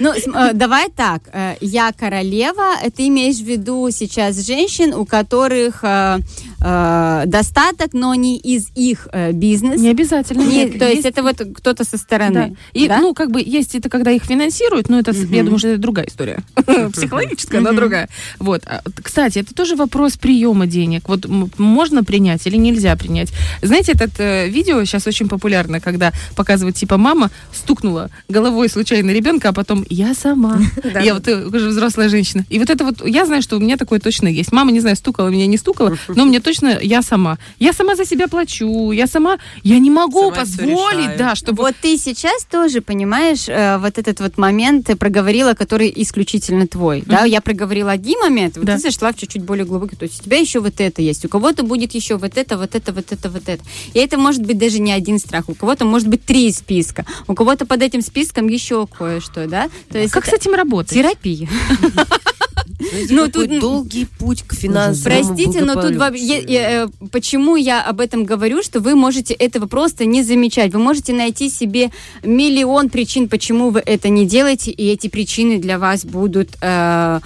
Ну, 0.00 0.12
э, 0.12 0.52
давай 0.52 0.90
так. 0.90 1.22
э, 1.32 1.54
Я 1.60 1.92
королева. 1.92 2.74
э, 2.82 2.90
Ты 2.90 3.08
имеешь 3.08 3.36
в 3.38 3.44
виду 3.44 3.88
сейчас 3.90 4.36
женщин, 4.44 4.92
у 4.92 5.06
которых 5.06 5.82
э, 6.60 7.22
э, 7.24 7.26
достаток, 7.26 7.92
но 7.92 8.14
не 8.14 8.36
из 8.38 8.68
их 8.74 9.08
э, 9.12 9.32
бизнеса. 9.32 9.80
Не 9.82 9.90
обязательно. 9.90 10.42
Не- 10.42 10.64
нет. 10.64 10.78
то 10.78 10.88
есть 10.88 11.04
это 11.04 11.22
вот 11.22 11.36
кто-то 11.56 11.84
со 11.84 11.92
Да. 11.92 11.98
стороны. 11.98 12.56
И, 12.72 12.88
да? 12.88 12.98
ну, 13.00 13.14
как 13.14 13.30
бы, 13.30 13.40
есть 13.44 13.74
это, 13.74 13.88
когда 13.88 14.10
их 14.10 14.24
финансируют, 14.24 14.88
но 14.88 14.98
это, 14.98 15.12
с- 15.12 15.24
я 15.30 15.42
думаю, 15.42 15.58
что 15.58 15.68
это 15.68 15.78
другая 15.80 16.06
история. 16.06 16.42
Психологическая, 16.92 17.60
но 17.60 17.72
другая. 17.72 18.08
Вот. 18.38 18.62
А, 18.66 18.82
т- 18.82 19.02
Кстати, 19.02 19.38
это 19.38 19.54
тоже 19.54 19.76
вопрос 19.76 20.16
приема 20.16 20.66
денег. 20.66 21.08
Вот 21.08 21.26
можно 21.58 22.04
принять 22.04 22.46
или 22.46 22.56
нельзя 22.56 22.94
принять? 22.96 23.32
Знаете, 23.62 23.92
это 23.92 24.46
видео 24.46 24.82
сейчас 24.84 25.06
очень 25.06 25.28
популярно, 25.28 25.80
когда 25.80 26.12
показывают, 26.36 26.76
типа, 26.76 26.96
мама 26.96 27.30
стукнула 27.52 28.10
головой 28.28 28.68
случайно 28.68 29.10
ребенка, 29.10 29.50
а 29.50 29.52
потом 29.52 29.84
я 29.88 30.14
сама. 30.14 30.58
Я 31.02 31.14
вот 31.14 31.28
э, 31.28 31.44
уже 31.46 31.68
взрослая 31.68 32.08
женщина. 32.08 32.44
И 32.50 32.58
вот 32.58 32.70
это 32.70 32.84
вот, 32.84 33.06
я 33.06 33.26
знаю, 33.26 33.42
что 33.42 33.56
у 33.56 33.60
меня 33.60 33.76
такое 33.76 34.00
точно 34.00 34.28
есть. 34.28 34.52
Мама, 34.52 34.72
не 34.72 34.80
знаю, 34.80 34.96
стукала 34.96 35.28
меня, 35.28 35.46
не 35.46 35.56
стукала, 35.56 35.96
но 36.08 36.24
мне 36.24 36.40
точно 36.48 36.78
я 36.82 37.02
сама. 37.02 37.36
Я 37.58 37.72
сама 37.72 37.94
за 37.96 38.04
себя 38.04 38.26
плачу, 38.28 38.90
я 38.92 39.06
сама, 39.06 39.38
я 39.64 39.78
не 39.78 39.90
могу 39.90 40.22
Сама 40.30 40.36
позволить, 40.36 41.16
да, 41.18 41.34
чтобы 41.34 41.62
Вот 41.62 41.74
ты 41.82 41.98
сейчас 41.98 42.44
тоже 42.44 42.80
понимаешь 42.80 43.48
э, 43.48 43.78
вот 43.78 43.98
этот 43.98 44.20
вот 44.20 44.38
момент 44.38 44.86
ты 44.86 44.96
проговорила, 44.96 45.52
который 45.54 45.92
исключительно 45.96 46.66
твой. 46.66 47.02
Да, 47.06 47.24
я 47.24 47.40
проговорила 47.40 47.90
один 47.92 48.18
момент, 48.20 48.56
вот 48.56 48.64
Да. 48.66 48.74
ты 48.76 48.80
зашла 48.80 49.12
в 49.12 49.16
чуть-чуть 49.16 49.42
более 49.42 49.64
глубокий. 49.66 49.96
То 49.96 50.04
есть 50.04 50.20
у 50.20 50.24
тебя 50.24 50.38
еще 50.38 50.60
вот 50.60 50.80
это 50.80 51.02
есть, 51.02 51.24
у 51.24 51.28
кого-то 51.28 51.62
будет 51.64 51.94
еще 51.94 52.16
вот 52.16 52.36
это, 52.38 52.56
вот 52.56 52.74
это, 52.74 52.92
вот 52.92 53.12
это, 53.12 53.28
вот 53.30 53.48
это. 53.48 53.62
И 53.94 53.98
это 53.98 54.16
может 54.18 54.42
быть 54.42 54.56
даже 54.58 54.78
не 54.80 54.92
один 54.92 55.18
страх, 55.18 55.48
у 55.48 55.54
кого-то 55.54 55.84
может 55.84 56.08
быть 56.08 56.24
три 56.24 56.50
списка, 56.52 57.04
у 57.26 57.34
кого-то 57.34 57.66
под 57.66 57.82
этим 57.82 58.00
списком 58.02 58.48
еще 58.48 58.86
кое-что, 58.86 59.46
да. 59.46 59.68
То 59.92 59.98
есть 59.98 60.12
Как 60.14 60.24
с 60.24 60.28
это 60.28 60.36
этим 60.36 60.54
работать? 60.54 60.94
терапия. 60.94 61.48
Ну, 63.10 63.28
тут- 63.30 63.58
долгий 63.60 64.06
путь 64.18 64.42
к 64.42 64.54
финансовому 64.54 65.34
Простите, 65.34 65.64
но 65.64 65.74
тут 65.74 65.96
э, 66.54 66.88
почему 67.10 67.56
я 67.56 67.82
об 67.82 68.00
этом 68.00 68.24
говорю, 68.24 68.62
что 68.62 68.80
вы 68.80 68.94
можете 68.94 69.34
этого 69.34 69.66
просто 69.66 70.04
не 70.04 70.22
замечать. 70.22 70.72
Вы 70.72 70.80
можете 70.80 71.12
найти 71.12 71.50
себе 71.50 71.90
миллион 72.22 72.88
причин, 72.88 73.28
почему 73.28 73.70
вы 73.70 73.82
это 73.84 74.08
не 74.08 74.26
делаете, 74.26 74.70
и 74.70 74.88
эти 74.88 75.08
причины 75.08 75.58
для 75.58 75.78
вас 75.78 76.04
будут 76.04 76.50
э, 76.60 77.20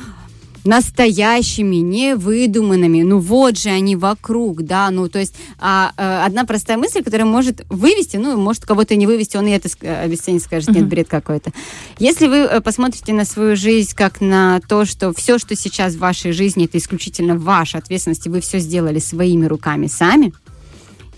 настоящими, 0.64 1.77
не 1.77 2.14
выдуманными. 2.14 3.03
Ну 3.03 3.18
вот 3.18 3.59
же 3.59 3.70
они 3.70 3.96
вокруг, 3.96 4.62
да, 4.62 4.90
ну 4.90 5.09
то 5.09 5.18
есть 5.18 5.35
а, 5.59 5.92
э, 5.96 6.25
одна 6.25 6.44
простая 6.44 6.77
мысль, 6.77 7.03
которая 7.03 7.27
может 7.27 7.64
вывести, 7.68 8.16
ну 8.16 8.37
может 8.37 8.64
кого-то 8.64 8.94
не 8.96 9.07
вывести, 9.07 9.37
он 9.37 9.46
и 9.46 9.51
это 9.51 9.68
ск- 9.68 10.05
обесценит, 10.05 10.42
скажет, 10.42 10.70
нет, 10.70 10.87
бред 10.87 11.09
какой-то. 11.09 11.53
Если 11.98 12.27
вы 12.27 12.37
э, 12.38 12.61
посмотрите 12.61 13.12
на 13.12 13.25
свою 13.25 13.57
жизнь 13.57 13.92
как 13.94 14.20
на 14.20 14.61
то, 14.68 14.85
что 14.85 15.12
все, 15.12 15.38
что 15.38 15.57
сейчас 15.57 15.94
в 15.94 15.98
вашей 15.98 16.33
жизни, 16.33 16.64
это 16.66 16.79
исключительно 16.79 17.37
ваша 17.37 17.79
ответственность, 17.79 18.27
и 18.27 18.31
вы 18.31 18.40
все 18.40 18.59
сделали 18.59 18.98
своими 18.98 19.46
руками 19.46 19.87
сами, 19.87 20.33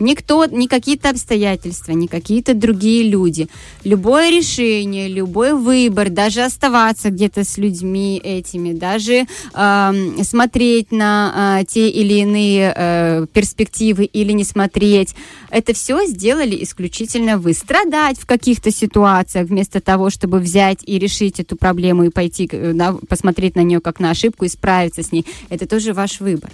Никто, 0.00 0.44
ни 0.46 0.66
какие-то 0.66 1.10
обстоятельства, 1.10 1.92
ни 1.92 2.06
какие-то 2.06 2.54
другие 2.54 3.08
люди. 3.08 3.48
Любое 3.84 4.30
решение, 4.30 5.08
любой 5.08 5.54
выбор, 5.54 6.10
даже 6.10 6.42
оставаться 6.42 7.10
где-то 7.10 7.44
с 7.44 7.58
людьми 7.58 8.20
этими, 8.22 8.72
даже 8.72 9.26
эм, 9.54 10.24
смотреть 10.24 10.90
на 10.90 11.60
э, 11.60 11.64
те 11.66 11.88
или 11.88 12.14
иные 12.14 12.74
э, 12.76 13.26
перспективы 13.32 14.04
или 14.04 14.32
не 14.32 14.42
смотреть, 14.42 15.14
это 15.50 15.72
все 15.74 16.04
сделали 16.06 16.60
исключительно 16.64 17.38
вы. 17.38 17.52
Страдать 17.52 18.18
в 18.18 18.26
каких-то 18.26 18.72
ситуациях 18.72 19.48
вместо 19.48 19.80
того, 19.80 20.10
чтобы 20.10 20.40
взять 20.40 20.80
и 20.84 20.98
решить 20.98 21.38
эту 21.38 21.56
проблему 21.56 22.02
и 22.04 22.10
пойти, 22.10 22.48
э, 22.50 22.72
да, 22.74 22.96
посмотреть 23.08 23.54
на 23.54 23.62
нее 23.62 23.80
как 23.80 24.00
на 24.00 24.10
ошибку 24.10 24.44
и 24.44 24.48
справиться 24.48 25.04
с 25.04 25.12
ней, 25.12 25.24
это 25.50 25.68
тоже 25.68 25.92
ваш 25.92 26.18
выбор. 26.18 26.50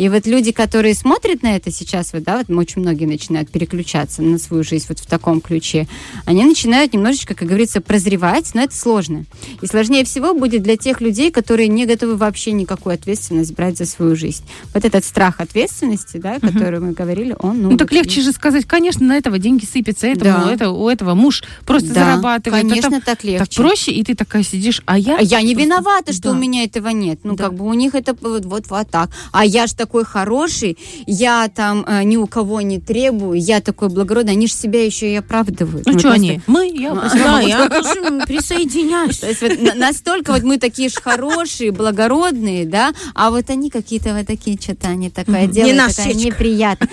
И 0.00 0.08
вот 0.08 0.26
люди, 0.26 0.50
которые 0.50 0.94
смотрят 0.94 1.42
на 1.42 1.56
это 1.56 1.70
сейчас, 1.70 2.14
вот, 2.14 2.22
да, 2.22 2.38
вот 2.38 2.48
очень 2.56 2.80
многие 2.80 3.04
начинают 3.04 3.50
переключаться 3.50 4.22
на 4.22 4.38
свою 4.38 4.64
жизнь 4.64 4.86
вот 4.88 4.98
в 4.98 5.04
таком 5.04 5.42
ключе, 5.42 5.86
они 6.24 6.42
начинают 6.46 6.94
немножечко, 6.94 7.34
как 7.34 7.46
говорится, 7.46 7.82
прозревать, 7.82 8.54
но 8.54 8.62
это 8.62 8.74
сложно. 8.74 9.26
И 9.60 9.66
сложнее 9.66 10.06
всего 10.06 10.32
будет 10.32 10.62
для 10.62 10.78
тех 10.78 11.02
людей, 11.02 11.30
которые 11.30 11.68
не 11.68 11.84
готовы 11.84 12.16
вообще 12.16 12.52
никакую 12.52 12.94
ответственность 12.94 13.52
брать 13.52 13.76
за 13.76 13.84
свою 13.84 14.16
жизнь. 14.16 14.42
Вот 14.72 14.86
этот 14.86 15.04
страх 15.04 15.38
ответственности, 15.38 16.16
да, 16.16 16.36
о 16.36 16.40
котором 16.40 16.86
мы 16.86 16.92
говорили, 16.92 17.36
он, 17.38 17.60
ну, 17.60 17.70
Ну 17.72 17.76
так 17.76 17.92
легче 17.92 18.22
же 18.22 18.32
сказать, 18.32 18.64
конечно, 18.64 19.04
на 19.06 19.18
этого 19.18 19.38
деньги 19.38 19.66
сыпятся, 19.66 20.06
этому, 20.06 20.46
Да. 20.46 20.50
это, 20.54 20.70
у 20.70 20.88
этого 20.88 21.12
муж 21.12 21.42
просто 21.66 21.88
Да, 21.92 22.06
зарабатывает. 22.06 22.64
а 22.64 22.68
Конечно, 22.68 22.90
там 22.90 23.00
так 23.02 23.22
легче. 23.22 23.44
так 23.44 23.54
проще, 23.54 23.92
и 23.92 24.02
ты 24.02 24.14
такая 24.14 24.44
сидишь, 24.44 24.80
а 24.86 24.96
я... 24.98 25.18
А 25.18 25.22
я 25.22 25.42
не 25.42 25.54
виновата, 25.54 26.14
что 26.14 26.30
Да. 26.30 26.30
у 26.30 26.34
меня 26.36 26.64
этого 26.64 26.88
нет. 26.88 27.18
Ну, 27.22 27.34
Да. 27.36 27.44
как 27.44 27.54
бы 27.54 27.66
у 27.66 27.74
них 27.74 27.94
это 27.94 28.16
вот, 28.18 28.46
вот, 28.46 28.66
вот 28.70 28.88
так. 28.90 29.10
А 29.30 29.44
я 29.44 29.66
ж 29.66 29.72
такой 29.90 30.04
хороший, 30.04 30.78
я 31.06 31.48
там 31.48 31.84
э, 31.84 32.04
ни 32.04 32.16
у 32.16 32.28
кого 32.28 32.60
не 32.60 32.78
требую, 32.78 33.40
я 33.40 33.60
такой 33.60 33.88
благородный. 33.88 34.34
Они 34.34 34.46
же 34.46 34.52
себя 34.54 34.84
еще 34.84 35.12
и 35.12 35.16
оправдывают. 35.16 35.84
Ну 35.86 35.98
что 35.98 36.12
они? 36.12 36.40
Мы, 36.46 36.68
я. 36.68 36.94
Да, 36.94 37.40
я 37.40 37.68
тоже 37.68 38.22
присоединяюсь. 38.26 39.18
То 39.18 39.26
есть 39.28 39.42
вот 39.42 39.60
на- 39.60 39.74
настолько 39.74 40.32
вот 40.32 40.44
мы 40.44 40.58
такие 40.58 40.90
ж 40.90 40.94
хорошие, 40.94 41.72
благородные, 41.72 42.66
да, 42.66 42.92
а 43.14 43.30
вот 43.30 43.50
они 43.50 43.68
какие-то 43.68 44.14
вот 44.14 44.26
такие, 44.28 44.56
что-то 44.60 44.88
они 44.88 45.10
такое 45.10 45.46
делают, 45.48 45.76
неприятно. 46.14 46.86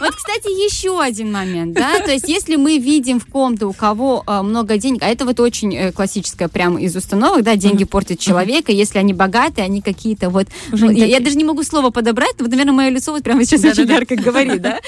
Вот, 0.00 0.14
кстати, 0.14 0.48
еще 0.48 1.00
один 1.00 1.32
момент, 1.32 1.74
да, 1.74 2.00
то 2.00 2.10
есть 2.10 2.28
если 2.28 2.56
мы 2.56 2.78
видим 2.78 3.20
в 3.20 3.26
ком-то, 3.26 3.66
у 3.66 3.72
кого 3.72 4.22
э, 4.26 4.42
много 4.42 4.76
денег, 4.76 5.02
а 5.02 5.08
это 5.08 5.24
вот 5.24 5.40
очень 5.40 5.74
э, 5.74 5.92
классическое 5.92 6.48
прямо 6.48 6.80
из 6.80 6.94
установок, 6.94 7.42
да, 7.42 7.56
деньги 7.56 7.84
портят 7.84 8.18
человека, 8.18 8.72
если 8.72 8.98
они 8.98 9.12
богатые, 9.12 9.64
они 9.64 9.80
какие-то 9.80 10.30
вот, 10.30 10.48
Уже 10.72 10.86
ну, 10.86 10.90
я, 10.90 11.06
я 11.06 11.20
даже 11.20 11.36
не 11.36 11.44
могу 11.44 11.62
слово 11.62 11.90
подобрать, 11.90 12.34
вот, 12.38 12.48
наверное, 12.48 12.72
мое 12.72 12.88
лицо 12.90 13.12
вот 13.12 13.22
прямо 13.22 13.44
сейчас 13.44 13.60
очень 13.60 13.86
Да-да-да. 13.86 13.94
ярко 13.94 14.16
говорит, 14.16 14.62
да, 14.62 14.80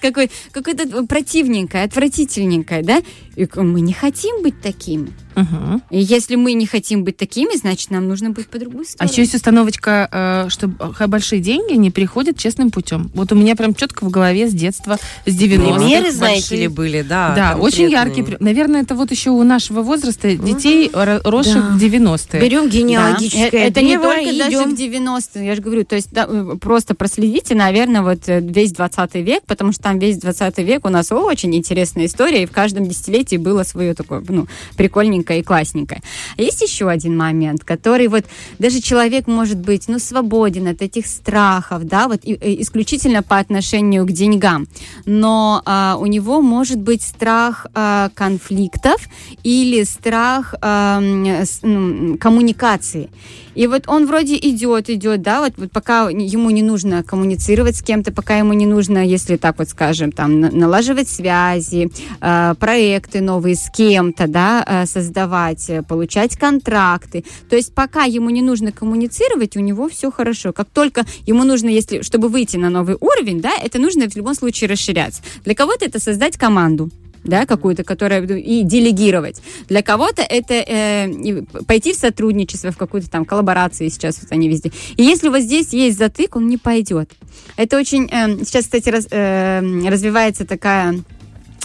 какой, 0.00 0.30
какое-то 0.52 1.06
противненькое, 1.06 1.84
отвратительненькое, 1.84 2.82
да, 2.82 3.02
И 3.36 3.46
мы 3.56 3.80
не 3.82 3.92
хотим 3.92 4.42
быть 4.42 4.60
такими. 4.62 5.10
Мгм. 5.34 5.82
И 5.90 5.98
если 6.00 6.36
мы 6.36 6.54
не 6.54 6.64
хотим 6.66 7.04
быть 7.04 7.18
такими, 7.18 7.54
значит, 7.58 7.90
нам 7.90 8.08
нужно 8.08 8.30
быть 8.30 8.48
по 8.48 8.58
другую 8.58 8.84
А 8.84 8.88
сторону. 8.88 9.12
еще 9.12 9.20
есть 9.22 9.34
установочка, 9.34 10.08
э, 10.10 10.48
что 10.48 10.68
большие 11.08 11.42
деньги 11.42 11.74
не 11.74 11.90
переходят 11.90 12.38
честным 12.38 12.70
путем. 12.70 13.10
Вот 13.14 13.32
у 13.32 13.34
меня 13.34 13.54
прям 13.54 13.74
четко 13.74 14.04
в 14.06 14.10
голове 14.10 14.48
с 14.48 14.54
детства, 14.54 14.96
с 15.26 15.34
90-х. 15.36 15.78
Примеры, 15.78 16.10
знаете 16.12 16.56
ли, 16.56 16.68
были, 16.68 17.02
да. 17.02 17.34
Да, 17.36 17.56
очень 17.58 17.90
конкретные. 17.90 17.90
яркие. 18.08 18.24
при- 18.24 18.36
Наверное, 18.42 18.80
это 18.82 18.94
вот 18.94 19.10
еще 19.10 19.28
у 19.30 19.42
нашего 19.42 19.82
возраста 19.82 20.34
детей, 20.34 20.88
ро- 20.88 21.20
росших 21.22 21.72
в 21.72 21.78
90-е. 21.78 22.40
Берем 22.40 22.64
Да. 22.64 22.68
генеалогическое 22.70 23.50
Э, 23.50 23.66
Это 23.68 23.82
не 23.82 23.98
только 23.98 24.20
и 24.30 24.38
даже 24.38 24.50
идем. 24.56 24.74
в 24.74 24.78
90-е, 24.78 25.44
я 25.46 25.54
же 25.54 25.60
говорю, 25.60 25.84
то 25.84 25.96
есть 25.96 26.08
да, 26.12 26.26
э, 26.26 26.56
просто 26.58 26.94
проследите, 26.94 27.54
наверное, 27.54 28.00
вот 28.00 28.20
весь 28.26 28.72
20 28.72 29.20
век, 29.20 29.42
потому 29.46 29.72
что 29.72 29.82
там 29.82 29.98
весь 29.98 30.16
20 30.16 30.62
век 30.62 30.86
у 30.86 30.88
нас 30.88 31.12
очень 31.12 31.54
интересная 31.54 32.06
история, 32.06 32.44
и 32.44 32.46
в 32.46 32.52
каждом 32.52 32.86
десятилетии 32.88 33.25
было 33.34 33.64
свое 33.64 33.94
такое, 33.94 34.22
ну, 34.28 34.46
прикольненькое 34.76 35.40
и 35.40 35.42
классненькое. 35.42 36.02
А 36.38 36.42
Есть 36.42 36.62
еще 36.62 36.88
один 36.88 37.16
момент, 37.16 37.64
который 37.64 38.06
вот 38.08 38.24
даже 38.60 38.80
человек 38.80 39.26
может 39.26 39.58
быть, 39.58 39.88
ну, 39.88 39.98
свободен 39.98 40.68
от 40.68 40.82
этих 40.82 41.06
страхов, 41.06 41.84
да, 41.84 42.06
вот 42.06 42.20
и- 42.22 42.32
и 42.34 42.62
исключительно 42.62 43.22
по 43.22 43.38
отношению 43.38 44.06
к 44.06 44.12
деньгам, 44.12 44.68
но 45.04 45.62
а, 45.64 45.96
у 45.98 46.06
него 46.06 46.40
может 46.40 46.78
быть 46.78 47.02
страх 47.02 47.66
а, 47.74 48.10
конфликтов 48.14 49.08
или 49.42 49.82
страх 49.84 50.54
а, 50.60 51.00
с- 51.44 51.60
ну, 51.62 52.16
коммуникации. 52.18 53.08
И 53.54 53.66
вот 53.66 53.84
он 53.88 54.06
вроде 54.06 54.36
идет, 54.36 54.90
идет, 54.90 55.22
да, 55.22 55.40
вот, 55.40 55.54
вот 55.56 55.70
пока 55.72 56.10
ему 56.10 56.50
не 56.50 56.62
нужно 56.62 57.02
коммуницировать 57.02 57.76
с 57.76 57.82
кем-то, 57.82 58.12
пока 58.12 58.36
ему 58.36 58.52
не 58.52 58.66
нужно, 58.66 58.98
если 59.04 59.36
так 59.36 59.58
вот 59.58 59.70
скажем, 59.70 60.12
там, 60.12 60.40
на- 60.40 60.50
налаживать 60.50 61.08
связи, 61.08 61.90
э, 62.20 62.54
проекты 62.60 63.15
новые 63.20 63.54
с 63.54 63.70
кем-то, 63.70 64.26
да, 64.26 64.64
э, 64.66 64.86
создавать, 64.86 65.68
э, 65.68 65.82
получать 65.82 66.36
контракты. 66.36 67.24
То 67.48 67.56
есть 67.56 67.74
пока 67.74 68.04
ему 68.04 68.30
не 68.30 68.42
нужно 68.42 68.72
коммуницировать, 68.72 69.56
у 69.56 69.60
него 69.60 69.88
все 69.88 70.10
хорошо. 70.10 70.52
Как 70.52 70.68
только 70.70 71.04
ему 71.26 71.44
нужно, 71.44 71.68
если, 71.68 72.02
чтобы 72.02 72.28
выйти 72.28 72.56
на 72.56 72.70
новый 72.70 72.96
уровень, 73.00 73.40
да, 73.40 73.52
это 73.62 73.78
нужно 73.78 74.08
в 74.08 74.16
любом 74.16 74.34
случае 74.34 74.70
расширяться. 74.70 75.22
Для 75.44 75.54
кого-то 75.54 75.84
это 75.84 75.98
создать 75.98 76.36
команду, 76.36 76.90
да, 77.26 77.46
какую-то, 77.46 77.84
которая 77.84 78.24
и 78.24 78.62
делегировать. 78.62 79.40
Для 79.68 79.82
кого-то 79.82 80.22
это 80.22 80.54
э, 80.54 81.42
пойти 81.66 81.92
в 81.92 81.96
сотрудничество, 81.96 82.70
в 82.70 82.76
какую-то 82.76 83.10
там 83.10 83.24
коллаборацию 83.24 83.90
сейчас 83.90 84.18
вот 84.22 84.32
они 84.32 84.48
везде. 84.48 84.72
И 84.96 85.02
если 85.02 85.28
вот 85.28 85.40
здесь 85.40 85.72
есть 85.72 85.98
затык, 85.98 86.36
он 86.36 86.48
не 86.48 86.56
пойдет. 86.56 87.10
Это 87.56 87.76
очень 87.76 88.08
э, 88.10 88.44
сейчас, 88.44 88.64
кстати, 88.64 88.88
раз- 88.88 89.08
э, 89.10 89.60
развивается 89.88 90.46
такая 90.46 91.00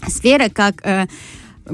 сфера, 0.08 0.50
как 0.50 0.86
э, 0.86 1.08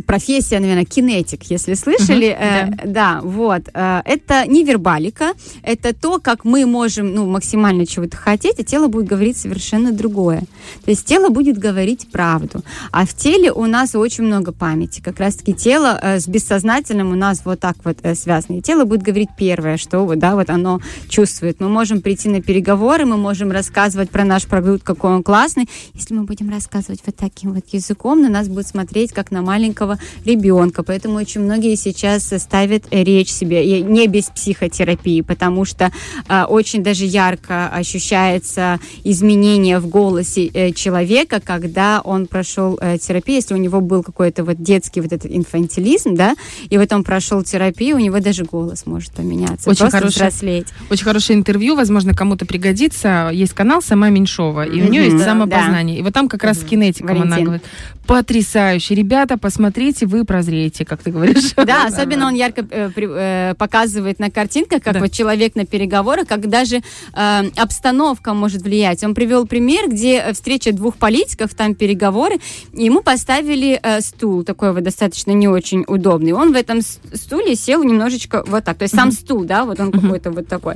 профессия, 0.06 0.60
наверное, 0.60 0.86
кинетик, 0.86 1.43
если 1.43 1.73
слышали. 1.73 2.28
Э, 2.39 2.67
да. 2.86 3.19
вот. 3.23 3.63
Э, 3.73 4.02
это 4.06 4.45
не 4.47 4.63
вербалика, 4.63 5.34
это 5.63 5.93
то, 5.93 6.19
как 6.19 6.45
мы 6.45 6.65
можем 6.65 7.13
ну, 7.13 7.28
максимально 7.28 7.86
чего-то 7.86 8.17
хотеть, 8.17 8.60
а 8.60 8.63
тело 8.63 8.88
будет 8.88 9.08
говорить 9.08 9.38
совершенно 9.38 9.91
другое. 9.91 10.41
То 10.86 10.91
есть 10.91 11.06
тело 11.06 11.30
будет 11.30 11.58
говорить 11.58 12.08
правду. 12.12 12.62
А 12.91 13.06
в 13.06 13.13
теле 13.13 13.52
у 13.52 13.65
нас 13.65 13.95
очень 13.95 14.23
много 14.23 14.52
памяти. 14.52 15.02
Как 15.02 15.19
раз-таки 15.19 15.54
тело 15.54 16.00
э, 16.02 16.19
с 16.19 16.28
бессознательным 16.28 17.12
у 17.12 17.15
нас 17.15 17.41
вот 17.45 17.60
так 17.60 17.78
вот 17.84 17.97
э, 18.04 18.15
связано. 18.15 18.58
И 18.58 18.62
тело 18.62 18.86
будет 18.86 19.02
говорить 19.02 19.30
первое, 19.38 19.78
что 19.78 20.06
вот, 20.06 20.19
да, 20.19 20.36
вот 20.36 20.50
оно 20.50 20.82
чувствует. 21.10 21.60
Мы 21.60 21.69
можем 21.69 22.02
прийти 22.02 22.30
на 22.30 22.41
переговоры, 22.41 23.06
мы 23.06 23.17
можем 23.17 23.52
рассказывать 23.52 24.10
про 24.10 24.23
наш 24.23 24.45
продукт, 24.45 24.84
какой 24.84 25.12
он 25.12 25.23
классный. 25.23 25.69
Если 25.93 26.13
мы 26.13 26.23
будем 26.23 26.50
рассказывать 26.50 27.02
вот 27.06 27.15
таким 27.15 27.54
вот 27.54 27.65
языком, 27.71 28.21
на 28.21 28.30
нас 28.30 28.47
будут 28.47 28.67
смотреть 28.67 29.12
как 29.13 29.32
на 29.32 29.41
маленького 29.41 29.76
ребенка. 30.25 30.83
Поэтому 30.83 31.15
очень 31.17 31.41
многие 31.41 31.75
сейчас 31.75 32.31
ставят 32.37 32.83
речь 32.91 33.29
себе 33.31 33.81
не 33.81 34.07
без 34.07 34.25
психотерапии, 34.25 35.21
потому 35.21 35.65
что 35.65 35.91
э, 36.27 36.43
очень 36.43 36.83
даже 36.83 37.05
ярко 37.05 37.67
ощущается 37.69 38.79
изменение 39.03 39.79
в 39.79 39.87
голосе 39.87 40.45
э, 40.47 40.71
человека, 40.71 41.41
когда 41.43 42.01
он 42.03 42.27
прошел 42.27 42.77
э, 42.81 42.97
терапию, 42.97 43.37
если 43.37 43.53
у 43.53 43.57
него 43.57 43.81
был 43.81 44.03
какой-то 44.03 44.43
вот 44.43 44.61
детский 44.61 45.01
вот 45.01 45.11
этот 45.13 45.31
инфантилизм, 45.31 46.15
да, 46.15 46.35
и 46.69 46.77
вот 46.77 46.91
он 46.93 47.03
прошел 47.03 47.43
терапию, 47.43 47.95
у 47.97 47.99
него 47.99 48.19
даже 48.19 48.43
голос 48.43 48.85
может 48.85 49.11
поменяться, 49.11 49.69
Очень 49.69 49.79
просто 49.79 49.97
хороший. 49.99 50.15
взрослеть. 50.15 50.67
Очень 50.89 51.05
хорошее 51.05 51.39
интервью, 51.39 51.75
возможно, 51.75 52.13
кому-то 52.13 52.45
пригодится. 52.45 53.29
Есть 53.33 53.53
канал 53.53 53.81
«Сама 53.81 54.09
Меньшова», 54.09 54.65
и 54.65 54.79
у 54.81 54.83
Мгм. 54.83 54.91
нее 54.91 55.05
есть 55.05 55.17
Да, 55.17 55.25
самопознание. 55.25 55.99
И 55.99 56.01
вот 56.01 56.13
там 56.13 56.29
как 56.29 56.43
раз 56.43 56.59
с 56.61 56.63
кинетиком 56.63 57.09
она 57.11 57.19
Валентин. 57.21 57.43
говорит, 57.45 57.63
потрясающе. 58.07 58.95
Ребята, 58.95 59.37
посмотрите, 59.37 60.05
вы 60.05 60.23
прозреете, 60.25 60.85
как 60.85 61.03
ты 61.03 61.11
говоришь. 61.11 61.53
Да, 61.55 61.85
особенно 61.87 62.27
он 62.27 62.33
ярко 62.35 62.65
э, 62.69 62.89
при- 62.89 63.07
э, 63.51 63.53
показывает 63.55 64.19
на 64.19 64.31
картинках, 64.31 64.81
как 64.81 64.93
Да. 64.93 64.99
вот 65.01 65.11
человек 65.11 65.55
на 65.55 65.65
переговорах, 65.65 66.27
как 66.27 66.47
даже 66.49 66.77
э, 66.77 67.43
обстановка 67.57 68.33
может 68.33 68.61
влиять. 68.63 69.03
Он 69.03 69.13
привел 69.13 69.45
пример, 69.45 69.89
где 69.89 70.31
встреча 70.33 70.71
двух 70.71 70.95
политиков, 70.95 71.53
там 71.53 71.75
переговоры, 71.75 72.37
ему 72.73 73.01
поставили 73.01 73.79
э, 73.83 74.01
стул, 74.01 74.43
такой 74.43 74.73
вот 74.73 74.83
достаточно 74.83 75.31
не 75.31 75.47
очень 75.47 75.83
удобный. 75.87 76.31
Он 76.31 76.53
в 76.53 76.55
этом 76.55 76.79
стуле 76.81 77.55
сел 77.55 77.83
немножечко 77.83 78.43
вот 78.47 78.63
так, 78.63 78.77
то 78.77 78.83
есть 78.83 78.95
сам 78.95 79.11
стул, 79.11 79.43
да, 79.43 79.65
вот 79.65 79.79
он 79.79 79.91
какой-то 79.91 80.31
вот 80.31 80.47
такой. 80.47 80.75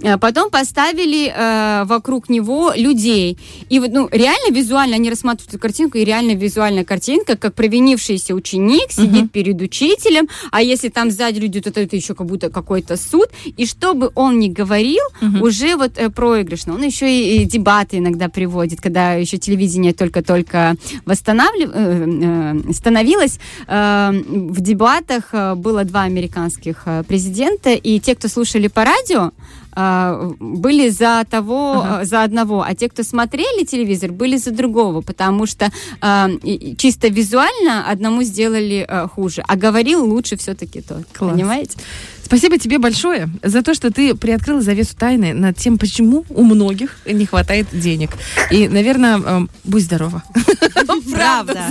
Э, 0.00 0.18
Потом 0.18 0.50
поставили 0.50 1.32
э, 1.34 1.84
вокруг 1.84 2.28
него 2.28 2.72
людей. 2.76 3.38
И 3.68 3.78
вот, 3.80 3.90
ну, 3.92 4.08
реально 4.10 4.54
визуально 4.54 4.96
они 4.96 5.10
рассматривают 5.10 5.54
эту 5.54 5.58
картинку, 5.60 5.98
и 5.98 6.04
реально 6.04 6.34
визуальная 6.34 6.84
картинка, 6.84 7.36
как 7.36 7.54
провинившийся 7.54 8.34
ученик 8.34 8.90
сидит 8.92 9.32
перед 9.32 9.60
учителем, 9.60 10.28
а 10.50 10.62
если 10.62 10.88
там 10.88 11.10
сзади 11.10 11.38
люди, 11.38 11.60
то 11.60 11.68
это 11.68 11.96
еще 11.96 12.14
как 12.14 12.26
будто 12.26 12.50
какой-то 12.50 12.96
суд. 12.96 13.28
И 13.56 13.66
что 13.66 13.94
бы 13.94 14.10
он 14.14 14.38
ни 14.38 14.48
говорил, 14.48 15.04
уже 15.40 15.76
вот 15.76 15.92
э, 15.96 16.10
проигрышно. 16.10 16.74
Он 16.74 16.82
еще 16.82 17.08
и, 17.08 17.42
и 17.42 17.44
дебаты 17.44 17.98
иногда 17.98 18.28
приводит, 18.28 18.80
когда 18.80 19.14
еще 19.14 19.38
телевидение 19.38 19.92
только-только 19.92 20.76
восстанавливалось, 21.04 22.76
становилось. 22.76 23.38
Э, 23.66 24.10
в 24.12 24.60
дебатах 24.60 25.28
э, 25.32 25.54
было 25.54 25.84
два 25.84 26.02
американских 26.02 26.82
э, 26.86 27.02
президента, 27.04 27.70
и 27.70 28.00
те, 28.00 28.14
кто 28.14 28.28
слушали 28.28 28.68
по 28.68 28.84
радио, 28.84 29.32
э, 29.76 30.32
были 30.40 30.88
за 30.90 31.24
того, 31.30 31.82
Ага. 31.84 32.02
э, 32.02 32.04
за 32.06 32.24
одного, 32.24 32.64
а 32.66 32.74
те, 32.74 32.88
кто 32.88 33.02
смотрели 33.02 33.64
телевизор, 33.64 34.12
были 34.12 34.36
за 34.38 34.50
другого, 34.50 35.02
потому 35.02 35.46
что 35.46 35.70
э, 36.02 36.74
чисто 36.76 37.08
визуально 37.08 37.84
одному 37.92 38.22
сделали 38.24 38.86
э, 38.88 39.08
хуже, 39.08 39.42
а 39.46 39.56
говорил 39.56 40.04
лучше 40.04 40.36
все-таки 40.36 40.80
тот. 40.80 41.04
Класс. 41.12 41.32
Понимаете? 41.32 41.78
Спасибо 42.26 42.58
тебе 42.58 42.80
большое 42.80 43.28
за 43.44 43.62
то, 43.62 43.72
что 43.72 43.92
ты 43.92 44.16
приоткрыла 44.16 44.60
завесу 44.60 44.96
тайны 44.96 45.32
над 45.32 45.56
тем, 45.56 45.78
почему 45.78 46.24
у 46.28 46.42
многих 46.42 46.98
не 47.06 47.24
хватает 47.24 47.68
денег. 47.72 48.10
И, 48.50 48.66
наверное, 48.66 49.16
эм, 49.20 49.48
будь 49.62 49.84
здорова. 49.84 50.24
Правда. 51.12 51.68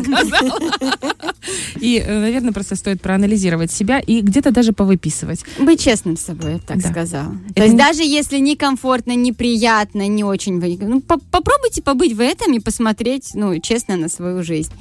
И, 1.82 1.98
э, 1.98 2.20
наверное, 2.22 2.54
просто 2.54 2.78
стоит 2.78 3.02
проанализировать 3.02 3.70
себя 3.70 4.00
и 4.00 4.22
где-то 4.22 4.52
даже 4.52 4.72
повыписывать. 4.72 5.44
Быть 5.60 5.82
честным 5.82 6.16
с 6.16 6.22
собой, 6.22 6.54
я 6.54 6.60
так 6.60 6.82
Да. 6.82 6.90
сказала. 6.90 7.36
Это 7.50 7.54
То 7.56 7.62
есть 7.64 7.74
не- 7.74 7.78
даже 7.80 8.04
если 8.04 8.38
некомфортно, 8.38 9.14
неприятно, 9.14 10.08
не 10.08 10.24
очень, 10.24 10.62
ну, 10.80 11.02
по- 11.02 11.20
попробуйте 11.32 11.82
побыть 11.82 12.14
в 12.14 12.22
этом 12.22 12.54
и 12.54 12.60
посмотреть, 12.60 13.32
ну, 13.34 13.60
честно 13.60 13.98
на 13.98 14.08
свою 14.08 14.42
жизнь. 14.42 14.72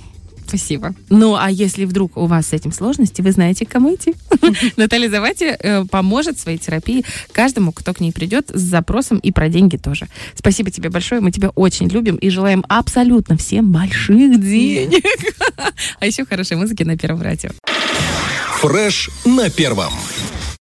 Спасибо. 0.54 0.94
Ну, 1.10 1.34
а 1.34 1.50
если 1.50 1.84
вдруг 1.84 2.16
у 2.16 2.26
вас 2.26 2.46
с 2.46 2.52
этим 2.52 2.70
сложности, 2.70 3.22
вы 3.22 3.32
знаете, 3.32 3.66
к 3.66 3.70
кому 3.70 3.92
идти. 3.92 4.14
Наталья 4.76 5.10
Завати 5.10 5.46
э, 5.46 5.84
поможет 5.86 6.38
в 6.38 6.40
своей 6.40 6.58
терапии 6.58 7.04
каждому, 7.32 7.72
кто 7.72 7.92
к 7.92 7.98
ней 7.98 8.12
придет 8.12 8.50
с 8.54 8.60
запросом 8.60 9.18
и 9.18 9.32
про 9.32 9.48
деньги 9.48 9.76
тоже. 9.76 10.06
Спасибо 10.36 10.70
тебе 10.70 10.90
большое, 10.90 11.20
мы 11.20 11.32
тебя 11.32 11.48
очень 11.50 11.88
любим 11.88 12.14
и 12.14 12.28
желаем 12.28 12.64
абсолютно 12.68 13.36
всем 13.36 13.72
больших 13.72 14.40
денег. 14.40 15.04
А 15.98 16.06
еще 16.06 16.24
хорошей 16.24 16.56
музыки 16.56 16.82
на 16.82 16.96
Первом 16.96 17.22
радио. 17.22 17.50
Фреш 18.60 19.10
на 19.24 19.50
первом. 19.50 19.92